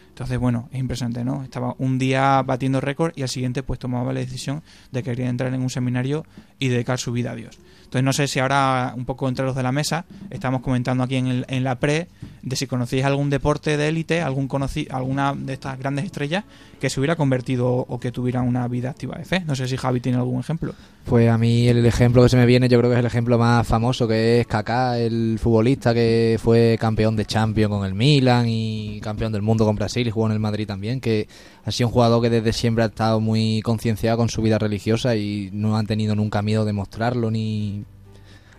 [0.09, 1.45] Entonces, bueno, es impresionante, ¿no?
[1.45, 5.29] Estaba un día batiendo récord y al siguiente pues tomaba la decisión de que quería
[5.29, 6.27] entrar en un seminario
[6.59, 7.59] y dedicar su vida a Dios.
[7.91, 11.17] Entonces, no sé si ahora, un poco entre los de la mesa, estamos comentando aquí
[11.17, 12.07] en, el- en la pre
[12.43, 16.45] de si conocéis algún deporte de élite, algún conoci alguna de estas grandes estrellas
[16.81, 19.41] que se hubiera convertido o que tuviera una vida activa de fe.
[19.41, 20.73] No sé si Javi tiene algún ejemplo.
[21.05, 23.37] Pues a mí el ejemplo que se me viene, yo creo que es el ejemplo
[23.39, 28.47] más famoso, que es Kaká, el futbolista que fue campeón de Champions con el Milan
[28.49, 31.27] y campeón del mundo con Brasil y jugó en el Madrid también, que
[31.65, 35.17] ha sido un jugador que desde siempre ha estado muy concienciado con su vida religiosa
[35.17, 37.80] y no han tenido nunca miedo de mostrarlo ni...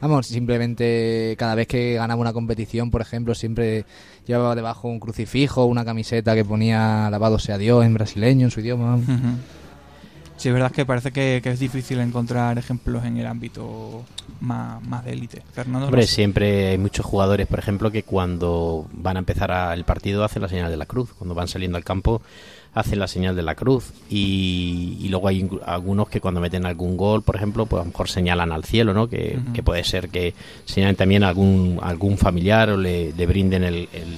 [0.02, 3.86] Vamos, simplemente cada vez que ganaba una competición, por ejemplo, siempre
[4.26, 8.62] llevaba debajo un crucifijo, una camiseta que ponía alabado sea Dios en brasileño, en su
[8.62, 9.00] idioma.
[10.42, 14.04] Sí, es verdad que parece que, que es difícil encontrar ejemplos en el ámbito
[14.40, 15.44] más, más de élite.
[15.54, 19.84] Fernando, Hombre, siempre hay muchos jugadores, por ejemplo, que cuando van a empezar a- el
[19.84, 21.14] partido hacen la señal de la cruz.
[21.16, 22.24] Cuando van saliendo al campo
[22.74, 23.92] hacen la señal de la cruz.
[24.10, 27.92] Y, y luego hay algunos que cuando meten algún gol, por ejemplo, pues a lo
[27.92, 29.08] mejor señalan al cielo, ¿no?
[29.08, 30.34] Que, que puede ser que
[30.66, 34.18] señalen también a algún, a algún familiar o le, le brinden el, el-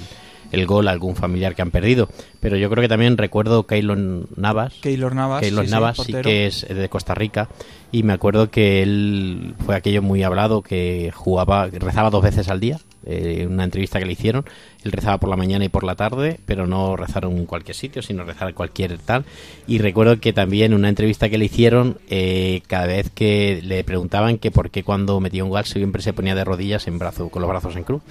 [0.53, 2.07] el gol a algún familiar que han perdido.
[2.39, 3.97] Pero yo creo que también recuerdo Keylor
[4.37, 4.75] Navas.
[4.81, 5.41] Keylor Navas.
[5.41, 7.49] Keylor sí, Navas sí, que es de Costa Rica
[7.93, 12.59] y me acuerdo que él fue aquello muy hablado que jugaba rezaba dos veces al
[12.59, 14.45] día eh, en una entrevista que le hicieron
[14.83, 18.01] él rezaba por la mañana y por la tarde pero no rezar en cualquier sitio
[18.01, 19.25] sino rezar en cualquier tal
[19.67, 23.83] y recuerdo que también en una entrevista que le hicieron eh, cada vez que le
[23.83, 27.29] preguntaban que por qué cuando metía un gol siempre se ponía de rodillas en brazo
[27.29, 28.01] con los brazos en cruz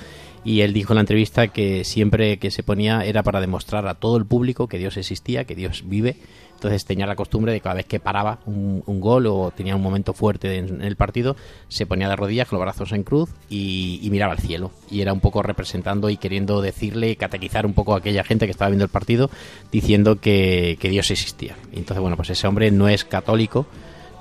[0.45, 3.95] y él dijo en la entrevista que siempre que se ponía era para demostrar a
[3.95, 6.17] todo el público que Dios existía, que Dios vive.
[6.55, 10.13] Entonces tenía la costumbre de cada vez que paraba un, gol o tenía un momento
[10.13, 11.35] fuerte en, el partido,
[11.67, 14.71] se ponía de rodillas con los brazos en cruz y, miraba al cielo.
[14.89, 18.53] Y era un poco representando y queriendo decirle, catequizar un poco a aquella gente que
[18.53, 19.29] estaba viendo el partido,
[19.73, 21.57] diciendo que, Dios existía.
[21.73, 23.67] Entonces, bueno, pues ese hombre no es católico,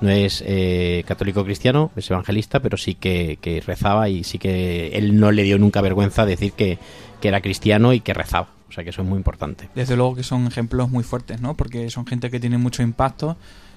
[0.02, 5.18] no es eh, católico cristiano, es evangelista, pero sí que, rezaba y sí que él
[5.18, 6.78] no le dio nunca vergüenza decir que,
[7.20, 8.48] que era cristiano y que rezaba.
[8.68, 9.68] O sea que eso es muy importante.
[9.74, 11.54] Desde luego que son ejemplos muy fuertes, ¿no?
[11.54, 13.36] Porque son gente que tiene mucho impacto,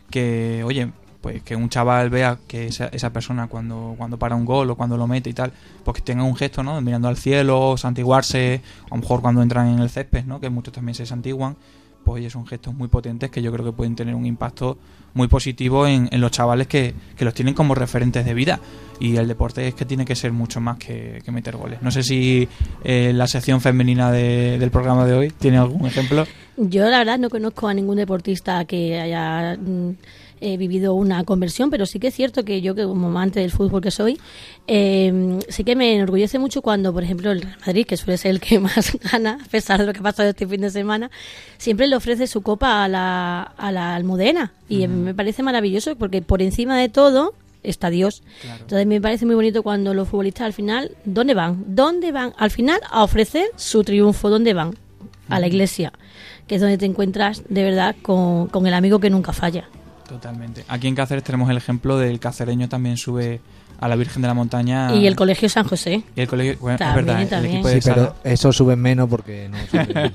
[0.10, 0.90] que, oye,
[1.22, 4.76] pues que un chaval vea que esa, esa persona cuando, cuando para un gol o
[4.76, 5.52] cuando lo mete y tal,
[5.84, 6.80] pues que tenga un gesto, ¿no?
[6.82, 10.40] Mirando al cielo, santiguarse, a lo mejor cuando entran en el césped, ¿no?
[10.40, 11.58] Que muchos también se santiguan,
[12.04, 14.78] pues oye, son gestos muy potentes que yo creo que pueden tener un impacto
[15.16, 18.60] muy positivo en, en los chavales que, que los tienen como referentes de vida.
[19.00, 21.82] Y el deporte es que tiene que ser mucho más que, que meter goles.
[21.82, 22.48] No sé si
[22.84, 26.26] eh, la sección femenina de- del programa de hoy tiene algún ejemplo.
[26.56, 29.90] Yo la verdad no conozco a ningún deportista que haya mm,
[30.42, 33.52] eh, vivido una conversión, pero sí que es cierto que yo, que como amante del
[33.52, 34.20] fútbol que soy,
[34.68, 38.32] eh, sí que me enorgullece mucho cuando, por ejemplo, el Real Madrid, que suele ser
[38.32, 41.10] el que más gana, a pesar de lo que ha pasado este fin de semana,
[41.58, 44.54] siempre le ofrece su copa a la, a la Almudena.
[44.68, 48.24] Y me parece maravilloso porque por encima de todo está Dios.
[48.44, 51.64] Entonces me parece muy bonito cuando los futbolistas al final, ¿dónde van?
[51.68, 52.34] ¿Dónde van?
[52.38, 54.76] Al final a ofrecer su triunfo, ¿dónde van?
[55.30, 55.92] A la iglesia,
[56.48, 59.68] que es donde te encuentras de verdad con, con el amigo que nunca falla.
[60.08, 60.64] Totalmente.
[60.68, 63.40] Aquí en Cáceres tenemos el ejemplo del cacereño también sube
[63.80, 64.94] a la Virgen de la Montaña.
[64.96, 66.04] Y el Colegio San José.
[66.16, 67.58] Y el colegio, bueno, También, es verdad, el también.
[67.58, 68.16] Sí, pero Sala.
[68.24, 70.14] eso suben menos porque no suben.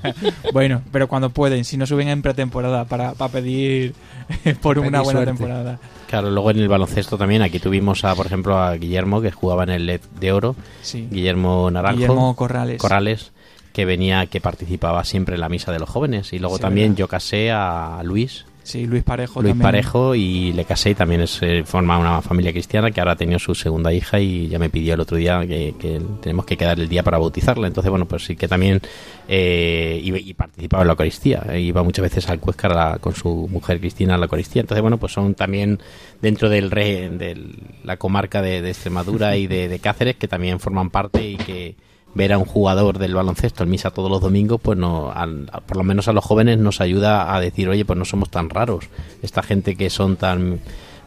[0.53, 3.93] bueno, pero cuando pueden, si no suben en pretemporada para, para pedir
[4.61, 5.25] por Pedir una buena suerte.
[5.37, 5.79] temporada.
[6.09, 9.63] Claro, luego en el baloncesto también, aquí tuvimos a, por ejemplo, a Guillermo, que jugaba
[9.63, 11.07] en el LED de Oro, Sí.
[11.11, 11.97] Guillermo Naranjo.
[11.97, 12.79] Guillermo Corrales.
[12.79, 13.31] Corrales,
[13.73, 16.33] que venía, que participaba siempre en la misa de los jóvenes.
[16.33, 16.97] Y luego Sí, también verdad.
[16.99, 19.63] yo casé a Luis, Sí, Luis Parejo Luis también.
[19.63, 23.15] Parejo, y le casé y también es, eh, forma una familia cristiana que ahora ha
[23.15, 26.57] tenido su segunda hija y ya me pidió el otro día que, que tenemos que
[26.57, 27.65] quedar el día para bautizarla.
[27.67, 28.79] Entonces, bueno, pues sí que también
[29.27, 31.57] eh, iba- y participaba en la Eucaristía.
[31.57, 34.61] Iba muchas veces al Cuéscar a la- con su mujer Cristina a la Eucaristía.
[34.61, 35.79] Entonces, bueno, pues son también
[36.21, 37.41] dentro del de
[37.83, 41.75] la comarca de, de Extremadura y de, de Cáceres que también forman parte y que
[42.13, 45.77] ver a un jugador del baloncesto en misa todos los domingos, pues no, al- por
[45.77, 48.85] lo menos a los jóvenes nos ayuda a decir, oye, pues no somos tan raros.
[49.21, 50.59] Esta gente que son tan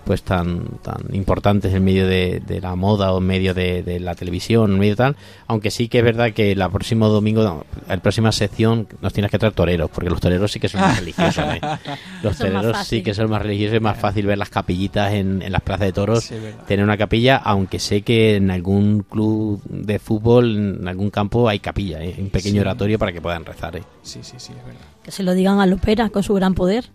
[0.05, 4.01] pues tan tan importantes en medio de, de la moda o en medio de, de
[4.01, 7.65] la televisión, en medio tal, aunque sí que es verdad que el próximo domingo, no,
[7.89, 10.99] la próxima sección nos tienes que traer toreros, porque los toreros sí que son más
[10.99, 11.45] religiosos.
[11.55, 11.61] ¿eh?
[12.23, 15.53] Los toreros sí que son más religiosos, es más fácil ver las capillitas en, en
[15.53, 16.37] las plazas de toros, Sí,
[16.67, 21.59] tener una capilla, aunque sé que en algún club de fútbol, en algún campo hay
[21.61, 22.15] capilla, ¿eh?
[22.19, 22.61] un pequeño Sí.
[22.61, 23.77] oratorio para que puedan rezar.
[23.77, 23.83] ¿eh?
[24.03, 24.81] Sí, sí, sí, es verdad.
[25.03, 26.87] Que se lo digan a Lopera con su gran poder.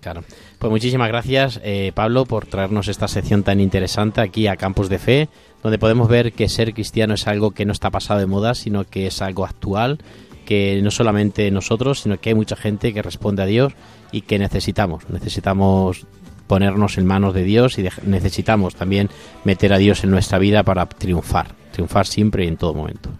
[0.00, 0.24] Claro.
[0.62, 5.00] Pues muchísimas gracias, eh, Pablo, por traernos esta sección tan interesante aquí a Campus de
[5.00, 5.28] Fe,
[5.60, 8.84] donde podemos ver que ser cristiano es algo que no está pasado de moda, sino
[8.84, 9.98] que es algo actual
[10.46, 13.72] que no solamente nosotros, sino que hay mucha gente que responde a Dios
[14.12, 16.06] y que necesitamos, necesitamos
[16.46, 19.10] ponernos en manos de Dios y necesitamos también
[19.42, 23.10] meter a Dios en nuestra vida para triunfar, triunfar siempre y en todo momento.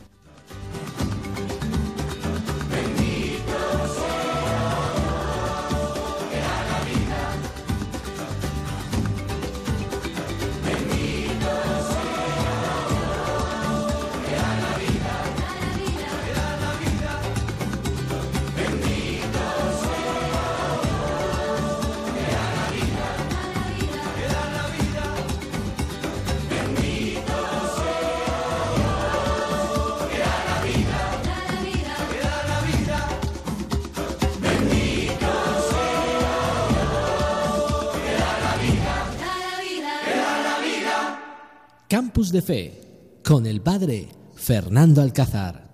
[42.32, 42.80] De Fe
[43.22, 45.71] con el padre Fernando Alcázar.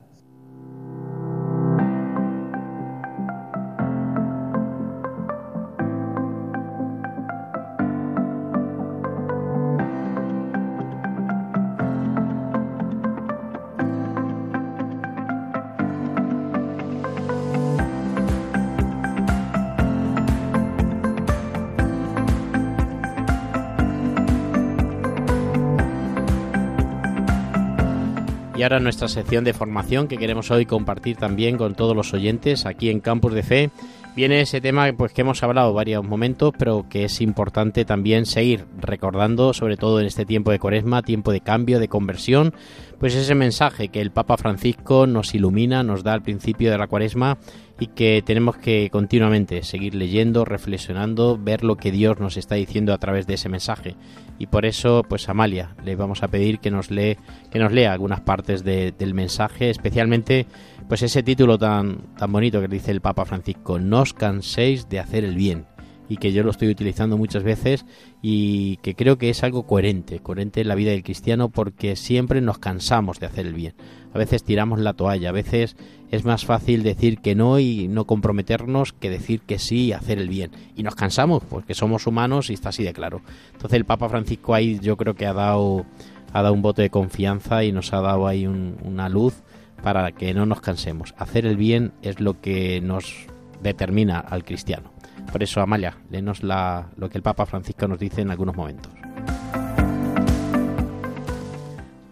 [28.59, 32.67] Y ahora nuestra sección de formación que queremos hoy compartir también con todos los oyentes
[32.67, 33.71] aquí en Campus de Fe.
[34.17, 38.65] Viene ese tema pues que hemos hablado varios momentos, pero que es importante también seguir
[38.81, 42.53] recordando, sobre todo en este tiempo de Cuaresma, tiempo de cambio, de conversión,
[42.99, 46.89] pues ese mensaje que el Papa Francisco nos ilumina, nos da al principio de la
[46.89, 47.39] Cuaresma
[47.79, 52.93] y que tenemos que continuamente seguir leyendo, reflexionando, ver lo que Dios nos está diciendo
[52.93, 53.95] a través de ese mensaje.
[54.39, 57.17] Y por eso, pues Amalia, le vamos a pedir que nos lee,
[57.51, 60.47] que nos lea algunas partes de- del mensaje, especialmente
[60.89, 65.01] pues ese título tan, tan bonito que dice el Papa Francisco, no os canséis de
[65.01, 65.67] hacer el bien
[66.09, 67.85] y que yo lo estoy utilizando muchas veces
[68.23, 72.41] y que creo que es algo coherente, coherente en la vida del cristiano porque siempre
[72.41, 73.75] nos cansamos de hacer el bien.
[74.15, 75.77] A veces tiramos la toalla, a veces
[76.11, 80.19] es más fácil decir que no y no comprometernos que decir que sí y hacer
[80.19, 80.51] el bien.
[80.77, 83.21] Y nos cansamos porque somos humanos y está así de claro.
[83.53, 85.85] Entonces el Papa Francisco ahí yo creo que ha dado,
[86.33, 89.43] ha dado un voto de confianza y nos ha dado ahí un- una luz
[89.83, 91.15] para que no nos cansemos.
[91.19, 93.27] Hacer el bien es lo que nos
[93.63, 94.91] determina al cristiano.
[95.31, 98.91] Por eso, Amalia, léenos la, lo que el Papa Francisco nos dice en algunos momentos.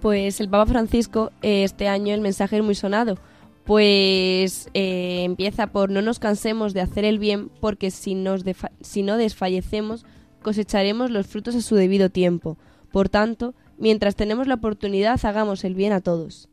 [0.06, 3.18] Pues el Papa Francisco, eh, este año el mensaje es muy sonado,
[3.64, 9.16] pues eh, empieza por no nos cansemos de hacer el bien, porque si, nos no
[9.16, 10.06] desfallecemos,
[10.42, 12.56] cosecharemos los frutos a su debido tiempo.
[12.92, 16.48] Por tanto, mientras tenemos la oportunidad, hagamos el bien a todos.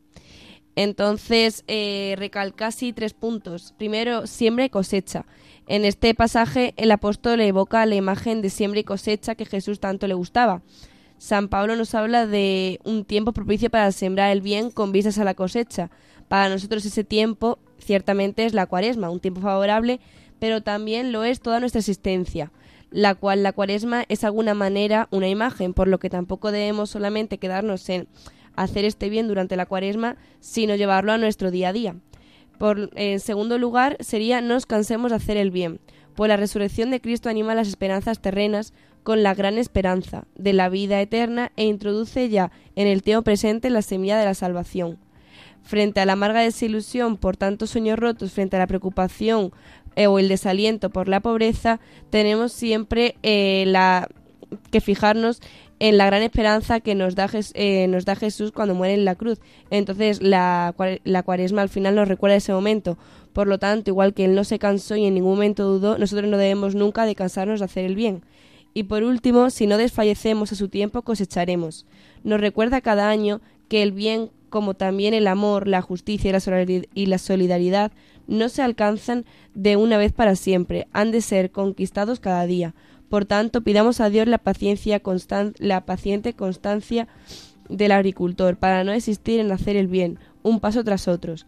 [0.76, 3.76] Entonces, eh, recalca así tres puntos.
[3.78, 5.28] Primero, siembra y cosecha.
[5.68, 10.08] En este pasaje, el apóstol evoca la imagen de siembra y cosecha que Jesús tanto
[10.08, 10.64] le gustaba.
[11.24, 15.24] San Pablo nos habla de un tiempo propicio para sembrar el bien con vistas a
[15.24, 15.90] la cosecha.
[16.28, 20.02] Para nosotros ese tiempo ciertamente es la cuaresma, un tiempo favorable,
[20.40, 22.52] pero también lo es toda nuestra existencia,
[22.92, 26.90] la cual la cuaresma es de alguna manera una imagen, por lo que tampoco debemos
[26.90, 28.10] solamente quedarnos en
[28.58, 31.96] hacer este bien durante la cuaresma, sino llevarlo a nuestro día a día.
[32.58, 35.80] Por, en segundo lugar, sería no nos cansemos de hacer el bien,
[36.16, 38.74] pues la resurrección de Cristo anima las esperanzas terrenas
[39.04, 43.70] con la gran esperanza de la vida eterna e introduce ya en el tiempo presente
[43.70, 44.98] la semilla de la salvación.
[45.62, 49.52] Frente a la amarga desilusión por tantos sueños rotos, frente a la preocupación
[49.96, 54.10] eh, o el desaliento por la pobreza, tenemos siempre eh, la
[54.72, 55.42] que fijarnos
[55.80, 59.16] en la gran esperanza que nos da, eh, nos da Jesús cuando muere en la
[59.16, 59.40] cruz.
[59.70, 62.98] Entonces la, la cuaresma al final nos recuerda ese momento.
[63.34, 66.30] Por lo tanto, igual que Él no se cansó y en ningún momento dudó, nosotros
[66.30, 68.24] no debemos nunca de cansarnos de hacer el bien.
[68.74, 71.86] Y por último, si no desfallecemos a su tiempo, cosecharemos.
[72.24, 76.30] Nos recuerda cada año que el bien, como también el amor, la justicia
[76.94, 77.92] y la solidaridad,
[78.28, 82.74] no se alcanzan de una vez para siempre, han de ser conquistados cada día.
[83.10, 85.02] Por tanto, pidamos a Dios la paciencia
[85.60, 87.08] la paciente constancia
[87.70, 91.46] del agricultor para no desistir en hacer el bien, un paso tras otros.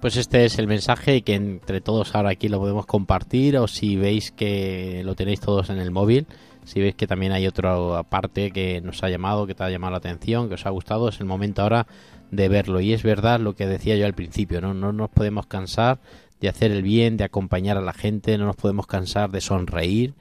[0.00, 3.68] Pues este es el mensaje y que entre todos ahora aquí lo podemos compartir o
[3.68, 6.26] si veis que lo tenéis todos en el móvil,
[6.64, 9.90] si veis que también hay otra parte que nos ha llamado, que te ha llamado
[9.90, 11.86] la atención, que os ha gustado, es el momento ahora
[12.30, 12.80] de verlo.
[12.80, 14.72] Y es verdad lo que decía yo al principio, ¿no?
[14.72, 16.00] No nos podemos cansar
[16.40, 20.14] de hacer el bien, de acompañar a la gente, no nos podemos cansar de sonreír,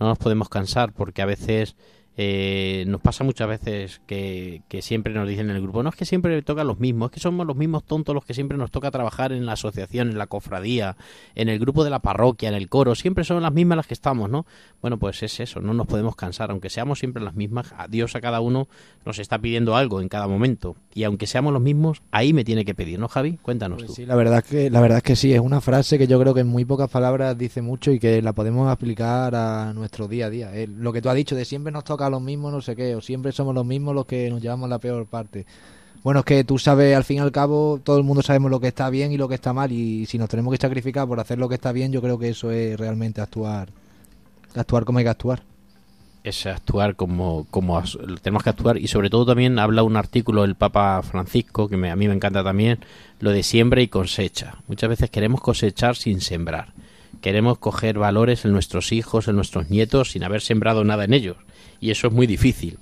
[0.00, 1.76] no nos podemos cansar porque a veces
[2.18, 5.96] Eh, nos pasa muchas veces que, que siempre nos dicen en el grupo, no es
[5.96, 8.70] que siempre toca los mismos, es que somos los mismos tontos los que siempre nos
[8.70, 10.96] toca trabajar en la asociación, en la cofradía,
[11.34, 13.94] en el grupo de la parroquia, en el coro, siempre son las mismas las que
[13.94, 14.46] estamos, ¿no?
[14.80, 18.16] Bueno, pues es eso, no nos podemos cansar, aunque seamos siempre las mismas, a Dios
[18.16, 18.68] a cada uno
[19.04, 22.64] nos está pidiendo algo en cada momento, y aunque seamos los mismos, ahí me tiene
[22.64, 23.36] que pedir, ¿no, Javi?
[23.42, 23.94] Cuéntanos Pues tú.
[23.94, 26.18] sí, la verdad, es que, la verdad es que sí, es una frase que yo
[26.18, 30.08] creo que en muy pocas palabras dice mucho y que la podemos aplicar a nuestro
[30.08, 30.56] día a día.
[30.56, 32.94] Eh, lo que tú has dicho de siempre nos toca los mismos, no sé qué,
[32.94, 35.46] o siempre somos los mismos los que nos llevamos la peor parte.
[36.02, 38.60] Bueno, es que tú sabes, al fin y al cabo, todo el mundo sabemos lo
[38.60, 41.18] que está bien y lo que está mal, y si nos tenemos que sacrificar por
[41.18, 43.68] hacer lo que está bien, yo creo que eso es realmente actuar,
[44.54, 45.42] actuar como hay que actuar.
[46.22, 47.80] es actuar como, como
[48.20, 51.90] tenemos que actuar y sobre todo también habla un artículo del Papa Francisco que me-
[51.90, 52.80] a mí me encanta también
[53.20, 56.72] lo de siembra y cosecha muchas veces queremos cosechar sin sembrar
[57.20, 61.36] queremos coger valores en nuestros hijos en nuestros nietos sin haber sembrado nada en ellos
[61.80, 62.78] y eso es muy difícil.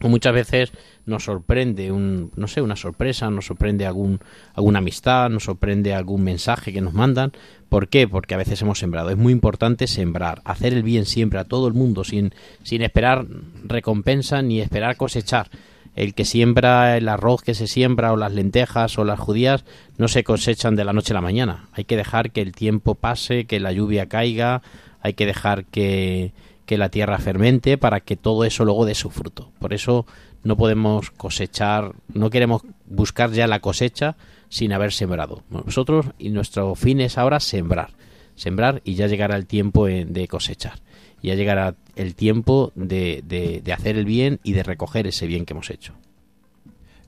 [0.00, 0.72] Muchas veces
[1.06, 4.20] nos sorprende un no sé una sorpresa nos sorprende algún
[4.54, 7.32] alguna amistad nos sorprende algún mensaje que nos mandan.
[7.68, 8.06] ¿por qué?
[8.06, 9.10] porque a veces hemos sembrado.
[9.10, 13.26] Es muy importante sembrar hacer el bien siempre a todo el mundo sin sin esperar
[13.64, 15.48] recompensa ni esperar cosechar.
[15.96, 19.64] El que siembra el arroz que se siembra o las lentejas o las judías
[19.96, 21.68] no se cosechan de la noche a la mañana.
[21.72, 24.60] Hay que dejar que el tiempo pase que la lluvia caiga
[25.04, 26.32] hay que dejar que
[26.66, 29.52] que la tierra fermente para que todo eso luego dé su fruto.
[29.58, 30.06] Por eso
[30.42, 34.16] no podemos cosechar, no queremos buscar ya la cosecha
[34.48, 35.42] sin haber sembrado.
[35.50, 37.90] Nosotros y nuestro fin es ahora sembrar,
[38.34, 40.80] sembrar y ya llegará el tiempo eh, de cosechar.
[41.22, 45.46] Ya llegará el tiempo de, de- de hacer el bien y de recoger ese bien
[45.46, 45.94] que hemos hecho.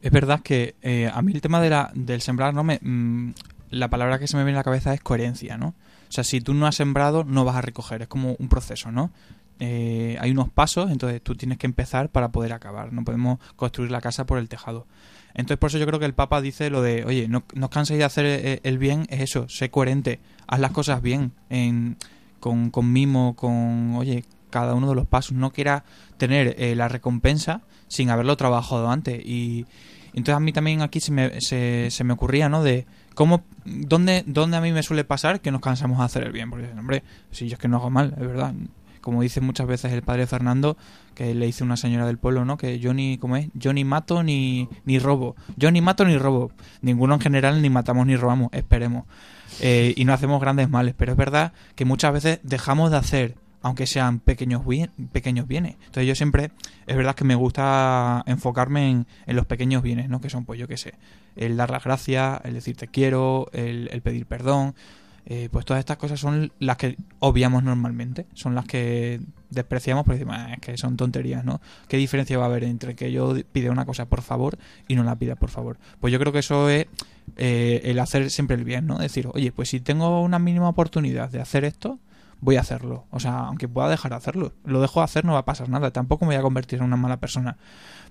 [0.02, 2.78] Es verdad que eh, a mí el tema de la, del sembrar no me...
[2.80, 3.32] mm,
[3.70, 5.68] la palabra que se me viene a la cabeza es coherencia, ¿no?
[6.08, 8.02] O sea, si tú no has sembrado, no vas a recoger.
[8.02, 9.10] Es como un proceso, ¿no?
[9.58, 12.92] Eh, hay unos pasos, entonces tú tienes que empezar para poder acabar.
[12.92, 14.86] No podemos construir la casa por el tejado.
[15.34, 17.70] Entonces, por eso yo creo que el Papa dice lo de, oye, no, no os
[17.70, 21.96] canséis de hacer eh, el bien, es eso, sé coherente, haz las cosas bien, en,
[22.40, 25.32] con, con mimo, con, oye, cada uno de los pasos.
[25.32, 25.84] No quiera
[26.16, 29.20] tener eh, la recompensa sin haberlo trabajado antes.
[29.24, 29.66] Y
[30.14, 32.62] entonces a mí también aquí se me, se, se me ocurría, ¿no?
[32.62, 36.32] De cómo, dónde, dónde a mí me suele pasar que nos cansamos de hacer el
[36.32, 36.48] bien.
[36.48, 38.54] Porque, hombre, si yo es que no hago mal, es verdad.
[39.06, 40.76] Como dice muchas veces el padre Fernando,
[41.14, 42.56] que le dice una señora del pueblo, ¿no?
[42.56, 43.50] Que yo ni, ¿cómo es?
[43.54, 45.36] Yo ni mato ni, ni robo.
[45.56, 46.50] Yo ni mato ni robo.
[46.82, 49.04] Ninguno en general ni matamos ni robamos, esperemos.
[49.60, 50.96] Eh, y no hacemos grandes males.
[50.98, 55.76] Pero es verdad que muchas veces dejamos de hacer, aunque sean pequeños, bien, pequeños bienes.
[55.84, 56.50] Entonces yo siempre,
[56.88, 60.20] es verdad que me gusta enfocarme en, en los pequeños bienes, ¿no?
[60.20, 60.94] Que son, pues yo qué sé,
[61.36, 64.74] el dar las gracias, el decir te quiero, el, el pedir perdón.
[65.28, 69.20] Eh, pues todas estas cosas son las que obviamos normalmente, son las que
[69.50, 71.60] despreciamos porque decimos, "Ah, es que son tonterías, ¿no?
[71.88, 74.56] ¿Qué diferencia va a haber entre que yo pida una cosa por favor
[74.86, 75.78] y no la pida por favor?
[76.00, 76.86] Pues yo creo que eso es
[77.36, 78.98] eh, el hacer siempre el bien, ¿no?
[78.98, 81.98] Decir, oye, pues si tengo una mínima oportunidad de hacer esto,
[82.40, 83.04] voy a hacerlo.
[83.10, 85.68] O sea, aunque pueda dejar de hacerlo, lo dejo de hacer, no va a pasar
[85.68, 85.90] nada.
[85.90, 87.56] Tampoco me voy a convertir en una mala persona.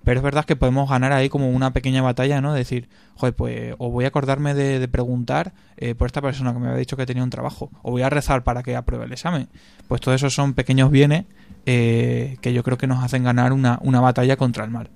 [0.04, 2.54] Pero es verdad que podemos ganar ahí como una pequeña batalla, ¿no?
[2.54, 6.68] Decir, joder, pues o voy a acordarme de, preguntar eh, por esta persona que me
[6.68, 9.48] había dicho que tenía un trabajo, o voy a rezar para que apruebe el examen.
[9.88, 11.26] Pues todo eso son pequeños bienes
[11.66, 14.90] eh, que yo creo que nos hacen ganar una, una batalla contra el mal.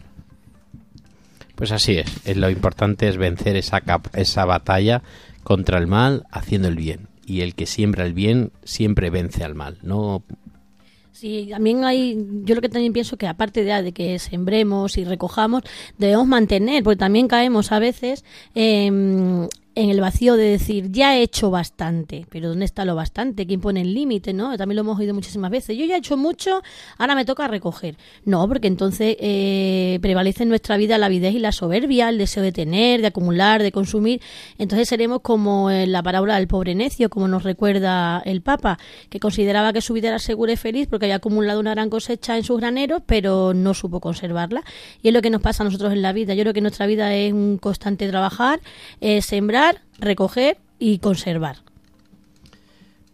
[1.56, 3.82] Pues así es, lo importante es vencer esa,
[4.14, 5.02] esa batalla
[5.44, 7.09] contra el mal haciendo el bien.
[7.30, 9.78] Y el que siembra el bien siempre vence al mal.
[9.84, 10.24] No
[11.20, 15.04] Sí, también hay, yo lo que también pienso que aparte de, de que sembremos y
[15.04, 15.64] recojamos,
[15.98, 18.24] debemos mantener, porque también caemos a veces
[19.80, 23.48] en el vacío de decir, ya he hecho bastante, pero ¿dónde está lo bastante?
[23.48, 24.34] ¿Quién pone el límite?
[24.34, 24.58] ¿no?
[24.58, 25.78] También lo hemos oído muchísimas veces.
[25.78, 26.62] Yo ya he hecho mucho,
[26.98, 27.96] ahora me toca recoger.
[28.26, 32.44] No, porque entonces eh, prevalece en nuestra vida la avidez y la soberbia, el deseo
[32.44, 34.22] de tener, de acumular, de consumir.
[34.58, 39.22] Entonces seremos como en la parábola del pobre necio, como nos recuerda el Papa, que
[39.22, 42.44] consideraba que su vida era segura y feliz porque había acumulado una gran cosecha en
[42.44, 44.62] sus graneros, pero no supo conservarla.
[45.02, 46.34] Y es lo que nos pasa a nosotros en la vida.
[46.34, 48.60] Yo creo que nuestra vida es un constante trabajar,
[49.00, 51.58] eh, sembrar, recoger y conservar.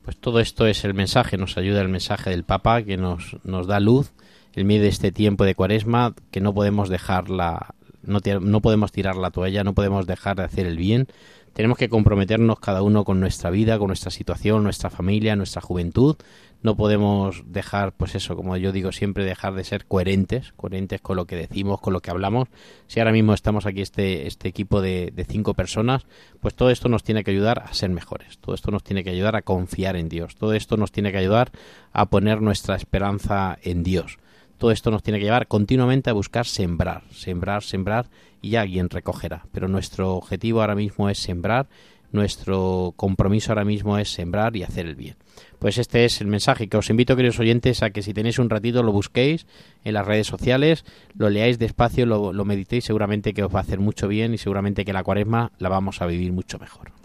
[0.04, 3.66] Pues todo esto es el mensaje, nos ayuda el mensaje del Papa que nos, nos
[3.66, 4.12] da luz
[4.54, 8.92] en medio de este tiempo de cuaresma, que no podemos dejarla, no, ti- no podemos
[8.92, 11.08] tirar la toalla, no podemos dejar de hacer el bien.
[11.56, 16.18] Tenemos que comprometernos cada uno con nuestra vida, con nuestra situación, nuestra familia, nuestra juventud.
[16.62, 21.16] No podemos dejar, pues eso, como yo digo siempre, dejar de ser coherentes, coherentes con
[21.16, 22.50] lo que decimos, con lo que hablamos.
[22.88, 26.06] Si ahora mismo estamos aquí este, este equipo de, de cinco personas,
[26.42, 28.38] pues todo esto nos tiene que ayudar a ser mejores.
[28.40, 30.36] Todo esto nos tiene que ayudar a confiar en Dios.
[30.36, 31.52] Todo esto nos tiene que ayudar
[31.94, 34.18] a poner nuestra esperanza en Dios.
[34.58, 38.08] Todo esto nos tiene que llevar continuamente a buscar sembrar, sembrar, sembrar
[38.42, 39.46] y alguien recogerá.
[39.52, 41.68] Pero nuestro objetivo ahora mismo es sembrar,
[42.12, 45.16] nuestro compromiso ahora mismo es sembrar y hacer el bien.
[45.60, 48.50] Pues este es el mensaje que os invito, queridos oyentes, a que si tenéis un
[48.50, 49.46] ratito lo busquéis
[49.84, 50.86] en las redes sociales,
[51.18, 54.38] lo leáis despacio, lo, lo meditéis, seguramente que os va a hacer mucho bien y
[54.38, 57.05] seguramente que la cuaresma la vamos a vivir mucho mejor.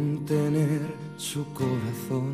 [0.00, 0.80] Contener
[1.18, 2.32] su corazón.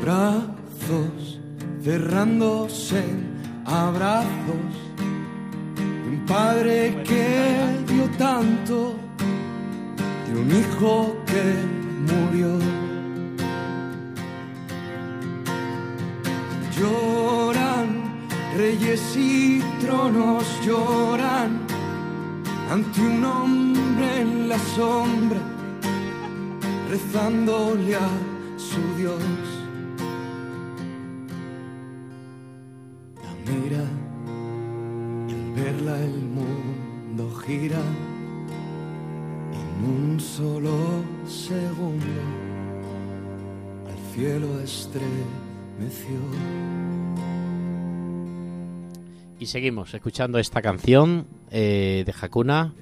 [0.00, 1.38] brazos
[1.82, 3.20] cerrándose en
[3.66, 4.72] abrazos
[5.76, 8.94] de un padre que dio tanto
[10.26, 11.44] de un hijo que
[12.08, 12.52] murió
[16.78, 17.88] lloran
[18.56, 21.67] reyes y tronos lloran
[22.70, 25.40] ante un hombre en la sombra
[26.90, 28.08] rezándole a
[28.56, 29.22] su Dios.
[33.22, 33.84] La mira
[35.28, 37.80] y al verla el mundo gira
[39.52, 40.76] en un solo
[41.26, 42.04] segundo
[43.88, 46.18] al cielo estremeció
[49.40, 52.74] Y seguimos escuchando esta canción eh, de Hakuna,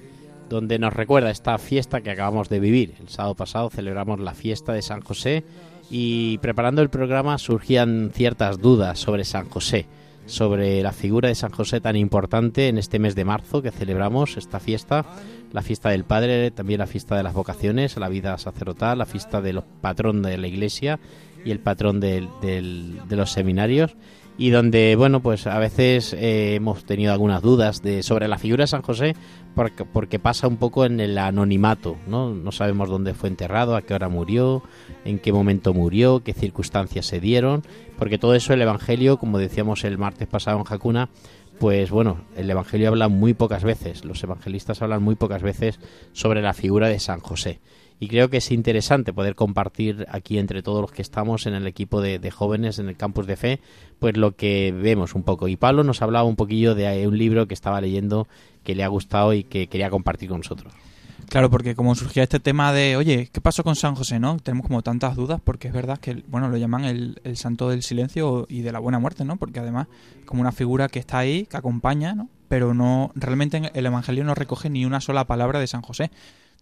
[0.49, 2.95] donde nos recuerda esta fiesta que acabamos de vivir.
[2.99, 5.43] El sábado pasado celebramos la fiesta de San José
[5.91, 9.85] y preparando el programa surgían ciertas dudas sobre San José,
[10.25, 14.35] sobre la figura de San José tan importante en este mes de marzo que celebramos
[14.35, 15.05] esta fiesta,
[15.53, 19.41] la fiesta del Padre, también la fiesta de las vocaciones, la vida sacerdotal, la fiesta
[19.41, 20.99] del patrón de la Iglesia
[21.45, 22.27] y el patrón de
[23.11, 23.95] los seminarios
[24.37, 28.63] y donde bueno pues a veces eh, hemos tenido algunas dudas de sobre la figura
[28.63, 29.15] de San José
[29.55, 33.81] porque, porque pasa un poco en el anonimato no no sabemos dónde fue enterrado a
[33.81, 34.61] qué hora murió
[35.05, 37.63] en qué momento murió qué circunstancias se dieron
[37.97, 41.09] porque todo eso el evangelio como decíamos el martes pasado en Jacuna
[41.59, 45.79] pues bueno, el Evangelio habla muy pocas veces, los evangelistas hablan muy pocas veces
[46.13, 47.59] sobre la figura de San José.
[47.99, 51.65] Y creo que es interesante poder compartir aquí entre todos los que estamos en el
[51.65, 53.59] equipo de, jóvenes en el campus de fe,
[53.97, 55.47] pues lo que vemos un poco.
[55.47, 58.27] Y Pablo nos hablaba un poquillo de un libro que estaba leyendo
[58.63, 60.73] que le ha gustado y que quería compartir con nosotros.
[61.29, 64.37] Claro, porque como surgía este tema de, oye, ¿qué pasó con San José, no?
[64.37, 67.83] Tenemos como tantas dudas porque es verdad que, bueno, lo llaman el, el santo del
[67.83, 69.35] silencio y de la buena muerte, ¿no?
[69.35, 69.87] Porque además
[70.25, 72.29] como una figura que está ahí, que acompaña, ¿no?
[72.47, 76.11] Pero no, realmente en el Evangelio no recoge ni una sola palabra de San José.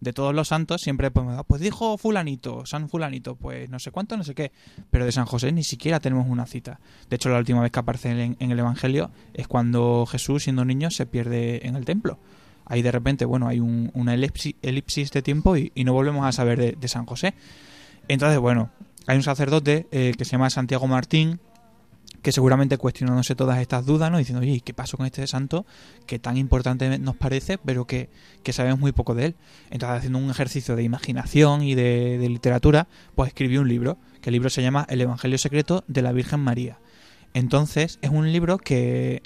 [0.00, 4.16] De todos los santos siempre, pues, pues dijo fulanito, San fulanito, pues no sé cuánto,
[4.16, 4.50] no sé qué.
[4.90, 6.80] Pero de San José ni siquiera tenemos una cita.
[7.08, 10.90] De hecho, la última vez que aparece en el Evangelio es cuando Jesús, siendo niño,
[10.90, 12.18] se pierde en el templo
[12.66, 16.32] ahí de repente, bueno, hay un, una elipsis, elipsis de tiempo y, no volvemos a
[16.32, 17.34] saber de, San José.
[18.08, 18.70] Entonces, bueno,
[19.06, 21.40] hay un sacerdote eh, que se llama Santiago Martín,
[22.22, 24.18] que seguramente cuestionándose todas estas dudas, ¿no?
[24.18, 25.64] Diciendo, oye, ¿qué pasó con este santo
[26.06, 28.10] que tan importante nos parece, pero que,
[28.42, 29.36] que sabemos muy poco de él?
[29.70, 34.30] Entonces, haciendo un ejercicio de imaginación y de, de literatura, pues escribió un libro, que
[34.30, 36.78] el libro se llama El Evangelio Secreto de la Virgen María.
[37.32, 39.22] Entonces, es un libro que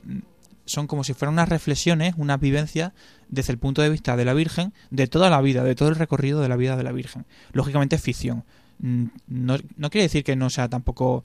[0.70, 2.92] son como si fueran unas reflexiones, unas vivencias
[3.30, 5.96] desde el punto de vista de la Virgen, de toda la vida, de todo el
[5.96, 7.24] recorrido de la vida de la Virgen.
[7.52, 8.44] Lógicamente es ficción.
[8.78, 11.24] No, no quiere decir que no sea tampoco...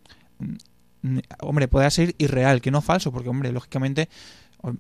[1.40, 4.10] Hombre, puede ser irreal, que no falso, porque, hombre, lógicamente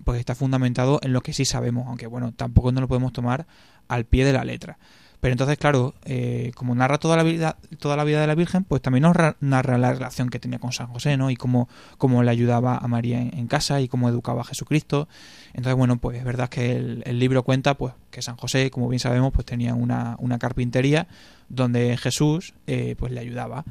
[0.03, 3.45] pues está fundamentado en lo que sí sabemos, aunque bueno, tampoco no lo podemos tomar
[3.87, 4.77] al pie de la letra.
[5.21, 8.63] Pero entonces, claro, eh, como narra toda la vida, toda la vida de la Virgen,
[8.63, 11.29] pues también nos ra- narra la relación que tenía con San José, ¿no?
[11.31, 15.07] Y cómo, cómo le ayudaba a María en, en casa y cómo educaba a Jesucristo.
[15.53, 18.87] Entonces, bueno, pues es verdad que el, el libro cuenta, pues, que San José, como
[18.87, 21.07] bien sabemos, pues tenía una, una carpintería
[21.49, 23.63] donde Jesús, eh, pues le ayudaba.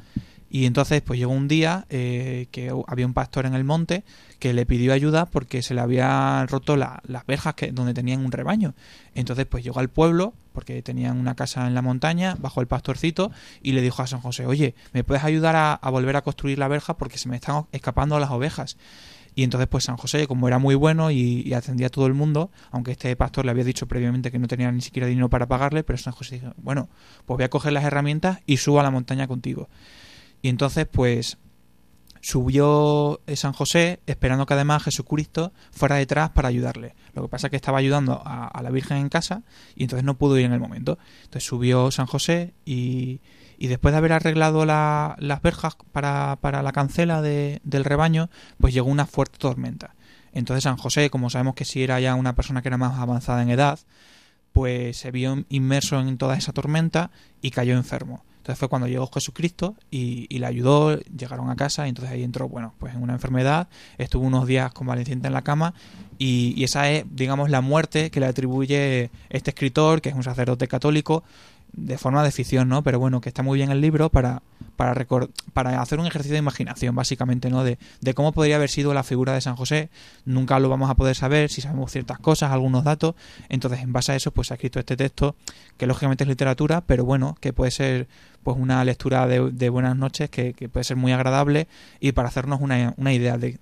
[0.55, 4.05] Y entonces, pues llegó un día eh, que había un pastor en el monte
[4.39, 8.23] que le pidió ayuda porque se le habían roto la- las verjas que, donde tenían
[8.23, 8.73] un rebaño.
[9.15, 13.33] Entonces, pues llegó al pueblo, porque tenían una casa en la montaña, bajo el pastorcito,
[13.61, 16.57] y le dijo a San José, oye, ¿me puedes ayudar a, a volver a construir
[16.57, 18.77] la verja porque se me están escapando las ovejas?
[19.35, 22.13] Y entonces, pues San José, como era muy bueno y, y atendía a todo el
[22.13, 25.47] mundo, aunque este pastor le había dicho previamente que no tenía ni siquiera dinero para
[25.47, 26.87] pagarle, pero San José dijo, bueno,
[27.25, 29.67] pues voy a coger las herramientas y subo a la montaña contigo.
[30.41, 31.37] Y entonces, pues
[32.21, 36.95] subió eh, San José esperando que además Jesucristo fuera detrás para ayudarle.
[37.13, 39.43] Lo que pasa es que estaba ayudando a, la Virgen en casa
[39.75, 40.97] y entonces no pudo ir en el momento.
[41.23, 43.21] Entonces subió San José y,
[43.59, 48.29] y después de haber arreglado la- las verjas para, para la cancela de- del rebaño,
[48.59, 49.93] pues llegó una fuerte tormenta.
[50.33, 53.43] Entonces San José, como sabemos que si era ya una persona que era más avanzada
[53.43, 53.79] en edad,
[54.51, 57.11] pues se vio inmerso en toda esa tormenta
[57.41, 58.25] y cayó enfermo.
[58.45, 62.21] Entonces fue cuando llegó Jesucristo y, y le ayudó, llegaron a casa y entonces ahí
[62.21, 65.73] entró, bueno, pues en una enfermedad, estuvo unos días convaleciente en la cama
[66.19, 70.21] y, y esa es, digamos, la muerte que le atribuye este escritor, que es un
[70.21, 71.23] sacerdote católico,
[71.73, 72.83] de forma de ficción, ¿no?
[72.83, 74.41] Pero bueno, que está muy bien el libro para,
[74.77, 77.65] para, recor- para hacer un ejercicio de imaginación, básicamente, ¿no?
[77.65, 79.89] De, de cómo podría haber sido la figura de San José.
[80.23, 83.15] Nunca lo vamos a poder saber si sabemos ciertas cosas, algunos datos.
[83.49, 85.35] Entonces, en base a eso, pues se ha escrito este texto,
[85.75, 88.07] que lógicamente es literatura, pero bueno, que puede ser
[88.45, 91.67] pues una lectura de, buenas noches que, puede ser muy agradable
[91.99, 93.57] y para hacernos una, una idea de,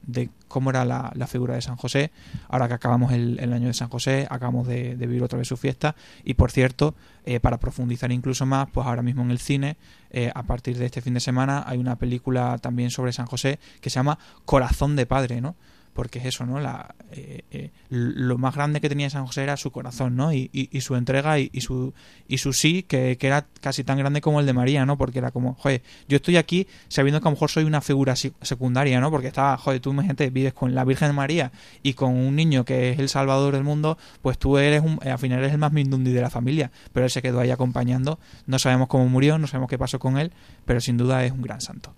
[0.49, 2.11] cómo era la, figura de San José,
[2.49, 5.55] ahora que acabamos el, año de San José, acabamos de, de vivir otra vez su
[5.55, 9.77] fiesta y por cierto, eh, para profundizar incluso más, pues ahora mismo en el cine,
[10.09, 13.59] eh, a partir de este fin de semana, hay una película también sobre San José
[13.79, 15.55] que se llama Corazón de Padre, ¿no?
[15.93, 16.59] Porque es eso, ¿no?
[16.59, 20.33] La, eh, eh, lo más grande que tenía San José era su corazón, ¿no?
[20.33, 21.93] Y, y, su entrega y, su,
[22.27, 24.97] y su sí, que, que, era casi tan grande como el de María, ¿no?
[24.97, 28.15] Porque era como, joder, yo estoy aquí sabiendo que a lo mejor soy una figura
[28.15, 29.11] secundaria, ¿no?
[29.11, 31.51] Porque estaba, joder, tú imagínate, vives con la Virgen María
[31.83, 35.19] y con un niño que es el salvador del mundo, pues tú eres, un, al
[35.19, 36.71] final eres el más mindundi de la familia.
[36.91, 38.19] Pero él se quedó ahí acompañando.
[38.47, 40.31] No sabemos cómo murió, no sabemos qué pasó con él,
[40.65, 41.93] pero sin duda es un gran santo.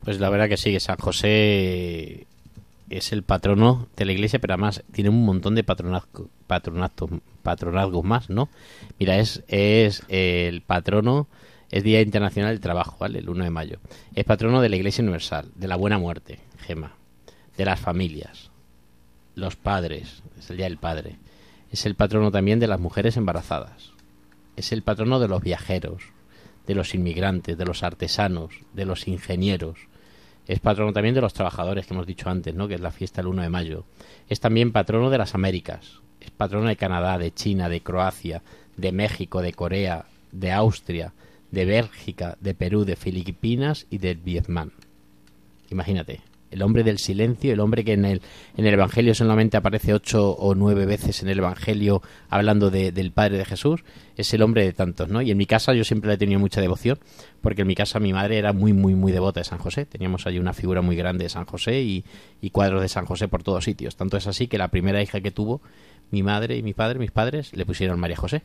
[0.00, 2.26] Pues la verdad que sí, San José
[2.90, 7.10] es el patrono de la iglesia, pero además tiene un montón de patronazgo, patronatos,
[7.42, 8.48] patronazgos más, ¿no?
[8.98, 11.28] Mira, es, es el patrono,
[11.70, 13.20] es Día Internacional del Trabajo, ¿vale?
[13.20, 13.78] El 1 de mayo.
[14.14, 16.94] Es patrono de la Iglesia Universal, de la Buena Muerte, Gema,
[17.56, 18.50] de las familias,
[19.34, 21.16] los padres, es el Día del Padre.
[21.70, 23.92] Es el patrono también de las mujeres embarazadas.
[24.56, 26.02] Es el patrono de los viajeros,
[26.66, 29.78] de los inmigrantes, de los artesanos, de los ingenieros.
[30.46, 32.68] Es patrono también de los trabajadores que hemos dicho antes, ¿no?
[32.68, 33.84] Que es la fiesta del 1 de mayo.
[34.28, 36.00] Es también patrono de las Américas.
[36.20, 38.42] Es patrono de Canadá, de China, de Croacia,
[38.76, 41.12] de México, de Corea, de Austria,
[41.50, 44.70] de Bélgica, de Perú, de Filipinas y de Vietnam.
[45.70, 46.20] Imagínate,
[46.52, 48.22] el hombre del silencio, el hombre que en el,
[48.56, 53.10] en el Evangelio solamente aparece ocho o nueve veces en el Evangelio hablando de, del
[53.10, 53.82] Padre de Jesús,
[54.16, 55.22] es el hombre de tantos, ¿no?
[55.22, 56.98] Y en mi casa yo siempre le he tenido mucha devoción,
[57.40, 59.86] porque en mi casa mi madre era muy, muy, muy devota de San José.
[59.86, 62.04] Teníamos allí una figura muy grande de San José y,
[62.40, 63.96] y cuadros de San José por todos sitios.
[63.96, 65.62] Tanto es así que la primera hija que tuvo,
[66.10, 68.42] mi madre y mi padre, mis padres, le pusieron María José.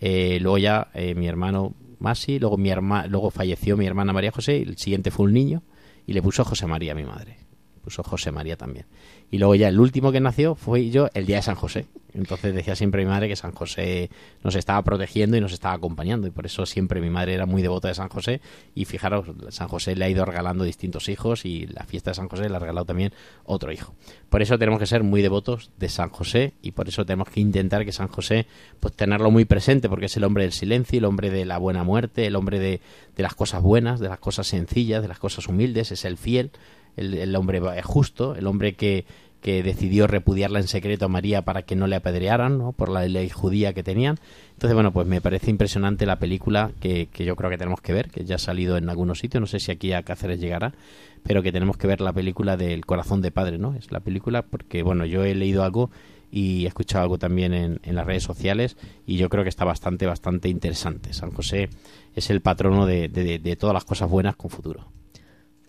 [0.00, 4.32] Eh, luego ya eh, mi hermano Masi, luego mi herma, luego falleció mi hermana María
[4.32, 5.62] José, y el siguiente fue un niño,
[6.10, 7.49] y le puso José María a mi madre.
[7.96, 8.86] José María también.
[9.30, 11.86] Y luego ya el último que nació fue yo el día de San José.
[12.14, 14.10] Entonces decía siempre mi madre que San José
[14.42, 16.26] nos estaba protegiendo y nos estaba acompañando.
[16.26, 18.40] Y por eso siempre mi madre era muy devota de San José.
[18.74, 22.28] Y fijaros, San José le ha ido regalando distintos hijos y la fiesta de San
[22.28, 23.12] José le ha regalado también
[23.44, 23.94] otro hijo.
[24.28, 27.40] Por eso tenemos que ser muy devotos de San José y por eso tenemos que
[27.40, 28.46] intentar que San José,
[28.80, 31.84] pues tenerlo muy presente, porque es el hombre del silencio, el hombre de la buena
[31.84, 32.80] muerte, el hombre de,
[33.16, 36.50] de las cosas buenas, de las cosas sencillas, de las cosas humildes, es el fiel,
[36.96, 39.04] el, el hombre justo, el hombre que,
[39.40, 42.72] que decidió repudiarla en secreto a María para que no le apedrearan, ¿no?
[42.72, 44.18] por la ley judía que tenían.
[44.52, 47.92] Entonces, bueno, pues me parece impresionante la película que, que yo creo que tenemos que
[47.92, 50.74] ver, que ya ha salido en algunos sitios, no sé si aquí a Cáceres llegará,
[51.22, 53.74] pero que tenemos que ver la película del corazón de padre, ¿no?
[53.74, 55.90] Es la película porque, bueno, yo he leído algo
[56.30, 58.76] y he escuchado algo también en, en las redes sociales
[59.06, 61.12] y yo creo que está bastante, bastante interesante.
[61.12, 61.70] San José
[62.14, 64.86] es el patrono de, de, de todas las cosas buenas con futuro.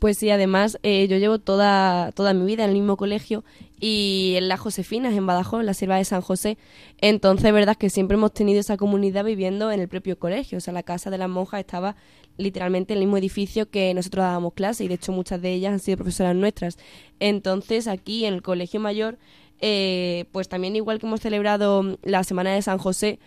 [0.02, 3.44] Pues sí, además eh, yo llevo toda, toda mi vida en el mismo colegio
[3.80, 6.58] y en las Josefinas, en Badajoz, en la Sierva de San José.
[7.02, 10.58] Entonces, verdad que siempre hemos tenido esa comunidad viviendo en el propio colegio.
[10.58, 11.96] O sea, la casa de las monjas estaba
[12.38, 15.74] literalmente en el mismo edificio que nosotros dábamos clase y de hecho muchas de ellas
[15.74, 16.80] han sido profesoras nuestras.
[17.20, 19.20] Entonces, aquí en el Colegio Mayor,
[19.60, 23.20] eh, pues también igual que hemos celebrado la Semana de San José,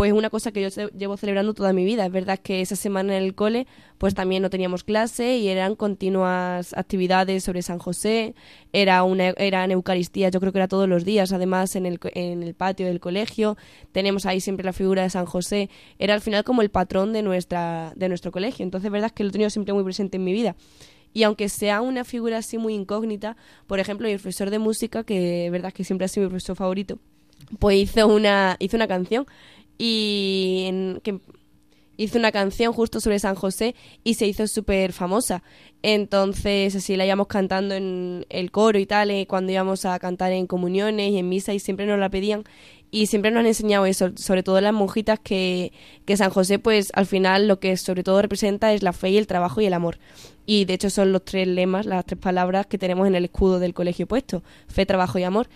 [0.00, 2.06] pues es una cosa que yo llevo celebrando toda mi vida.
[2.06, 3.66] Es verdad que esa semana en el cole,
[3.98, 8.34] pues también no teníamos clase y eran continuas actividades sobre San José,
[8.72, 12.42] era una, eran Eucaristías, yo creo que era todos los días, además en el, en
[12.42, 13.58] el patio del colegio,
[13.92, 17.20] tenemos ahí siempre la figura de San José, era al final como el patrón de,
[17.20, 18.62] nuestra, de nuestro colegio.
[18.62, 20.56] Entonces, es verdad que lo he tenido siempre muy presente en mi vida.
[21.12, 23.36] Y aunque sea una figura así muy incógnita,
[23.66, 26.56] por ejemplo, mi profesor de música, que es verdad que siempre ha sido mi profesor
[26.56, 26.98] favorito,
[27.58, 29.26] pues hizo una, hizo una canción
[29.82, 31.20] y en- que
[31.96, 33.74] hizo una canción justo sobre San José
[34.04, 35.42] y se hizo súper famosa.
[35.82, 40.32] Entonces, así la íbamos cantando en el coro y tal, eh, cuando íbamos a cantar
[40.32, 42.44] en comuniones y en misa y siempre nos la pedían.
[42.90, 45.72] Y siempre nos han enseñado eso, sobre todo las monjitas, que,
[46.04, 49.16] que San José, pues al final lo que sobre todo representa es la fe y
[49.16, 49.98] el trabajo y el amor.
[50.44, 53.60] Y de hecho son los tres lemas, las tres palabras que tenemos en el escudo
[53.60, 55.48] del colegio puesto, fe, trabajo y amor.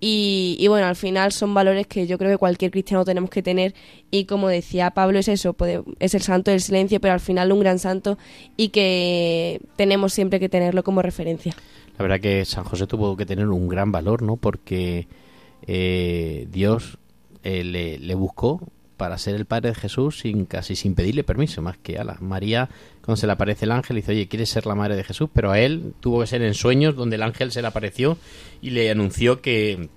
[0.00, 3.42] Y, y bueno, al final son valores que yo creo que cualquier cristiano tenemos que
[3.42, 3.74] tener
[4.10, 5.56] y como decía Pablo es eso,
[5.98, 8.16] es el santo del silencio, pero al final un gran santo
[8.56, 11.54] y que tenemos siempre que tenerlo como referencia.
[11.98, 14.36] La verdad que San José tuvo que tener un gran valor, ¿no?
[14.36, 15.08] Porque
[15.66, 16.98] eh, Dios
[17.42, 18.60] eh, le, le buscó
[18.98, 22.18] para ser el padre de Jesús sin casi sin pedirle permiso, más que a la
[22.20, 22.68] María
[23.02, 25.30] cuando se le aparece el ángel dice, oye, ¿quieres ser la madre de Jesús?
[25.32, 28.18] Pero a él tuvo que ser en sueños donde el ángel se le apareció
[28.60, 29.88] y le anunció que,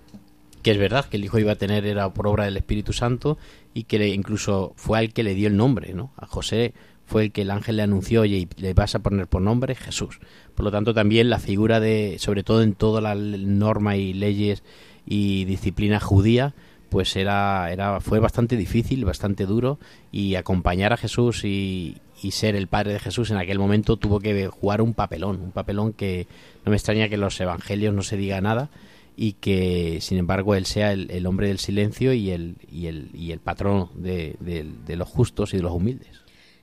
[0.62, 3.38] que es verdad, que el hijo iba a tener era por obra del Espíritu Santo
[3.74, 6.14] y que le- incluso fue al que le dio el nombre, ¿no?
[6.16, 6.74] A José
[7.06, 9.76] fue el que el ángel le anunció, oye, y le vas a poner por nombre
[9.76, 10.20] Jesús.
[10.56, 14.64] Por lo tanto, también la figura de, sobre todo en todas las normas y leyes
[15.06, 16.54] y disciplina judía,
[16.92, 19.80] pues era, era, fue bastante difícil, bastante duro,
[20.12, 24.48] y acompañar a Jesús y, ser el padre de Jesús en aquel momento tuvo que
[24.48, 26.28] jugar un papelón, un papelón que
[26.66, 28.70] no me extraña que en los evangelios no se diga nada,
[29.16, 33.32] y que sin embargo él sea el, hombre del silencio y el, y el, y
[33.32, 36.22] el patrón de los justos y de los humildes.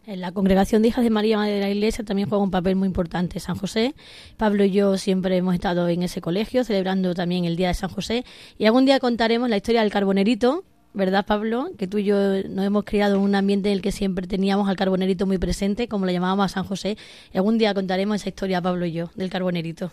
[0.09, 2.76] En la congregación de hijas de María Madre de la Iglesia también juega un papel
[2.76, 3.94] muy importante San José.
[4.38, 7.90] Pablo y yo siempre hemos estado en ese colegio celebrando también el Día de San
[7.90, 8.24] José
[8.56, 11.72] y algún día contaremos la historia del carbonerito, ¿verdad Pablo?
[11.76, 12.16] Que tú y yo
[12.48, 15.88] nos hemos criado en un ambiente en el que siempre teníamos al carbonerito muy presente,
[15.88, 16.96] como lo llamábamos a San José.
[17.34, 19.92] Y algún día contaremos esa historia Pablo y yo del carbonerito.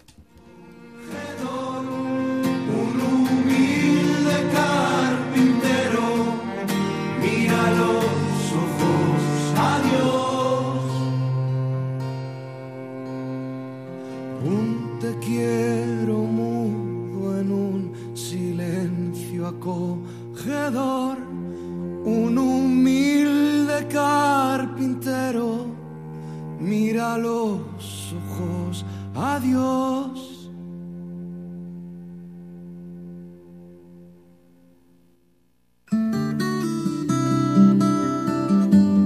[26.66, 28.86] Mira los ojos
[29.16, 30.32] a Dios.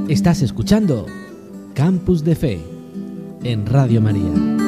[0.08, 1.06] Estás escuchando
[1.76, 2.62] Campus de Fe
[3.44, 4.59] en Radio María.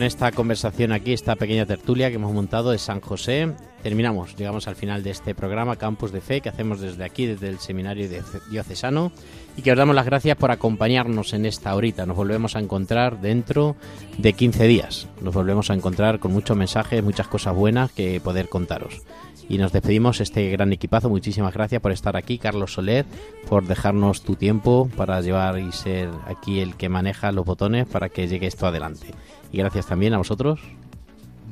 [0.00, 4.66] Con esta conversación aquí, esta pequeña tertulia que hemos montado de San José, terminamos, llegamos
[4.66, 8.08] al final de este programa Campus de Fe que hacemos desde aquí, desde el Seminario
[8.50, 9.12] Diocesano,
[9.58, 12.06] y que os damos las gracias por acompañarnos en esta horita.
[12.06, 13.76] Nos volvemos a encontrar dentro
[14.16, 15.06] de 15 días.
[15.20, 19.02] Nos volvemos a encontrar con muchos mensajes, muchas cosas buenas que poder contaros.
[19.50, 21.10] Y nos despedimos este gran equipazo.
[21.10, 23.04] Muchísimas gracias por estar aquí, Carlos Soler,
[23.50, 28.08] por dejarnos tu tiempo para llevar y ser aquí el que maneja los botones para
[28.08, 29.08] que llegue esto adelante.
[29.52, 30.60] Y gracias también a vosotros.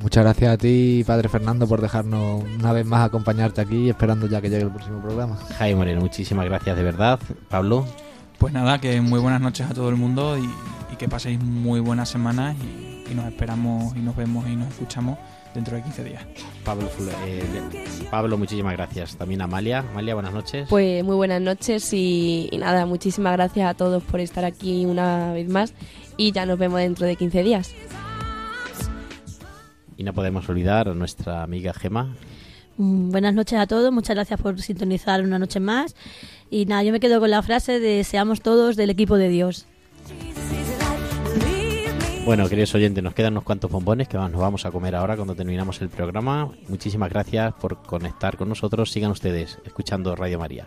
[0.00, 4.40] Muchas gracias a ti, Padre Fernando, por dejarnos una vez más acompañarte aquí, esperando ya
[4.40, 5.36] que llegue el próximo programa.
[5.58, 7.18] Jaime Moreno, muchísimas gracias de verdad.
[7.48, 7.84] Pablo,
[8.38, 10.48] Pues nada, que muy buenas noches a todo el mundo y,
[10.92, 14.68] y que paséis muy buenas semanas y, y nos esperamos y nos vemos y nos
[14.68, 15.18] escuchamos
[15.52, 16.22] dentro de 15 días.
[16.64, 16.88] Pablo,
[17.26, 17.42] eh,
[18.08, 19.16] Pablo, muchísimas gracias.
[19.16, 19.80] También a Amalia.
[19.80, 20.68] Amalia, buenas noches.
[20.70, 25.32] Pues muy buenas noches y, y nada, muchísimas gracias a todos por estar aquí una
[25.32, 25.74] vez más
[26.18, 27.74] y ya nos vemos dentro de 15 días.
[29.96, 32.14] Y no podemos olvidar a nuestra amiga Gema.
[32.76, 35.96] Mm, Buenas noches a todos, muchas gracias por sintonizar una noche más.
[36.50, 39.66] Y nada, yo me quedo con la frase de seamos todos del equipo de Dios.
[42.24, 45.34] Bueno, queridos oyentes, nos quedan unos cuantos bombones que nos vamos a comer ahora cuando
[45.34, 46.50] terminamos el programa.
[46.68, 48.92] Muchísimas gracias por conectar con nosotros.
[48.92, 50.66] Sigan ustedes escuchando Radio María.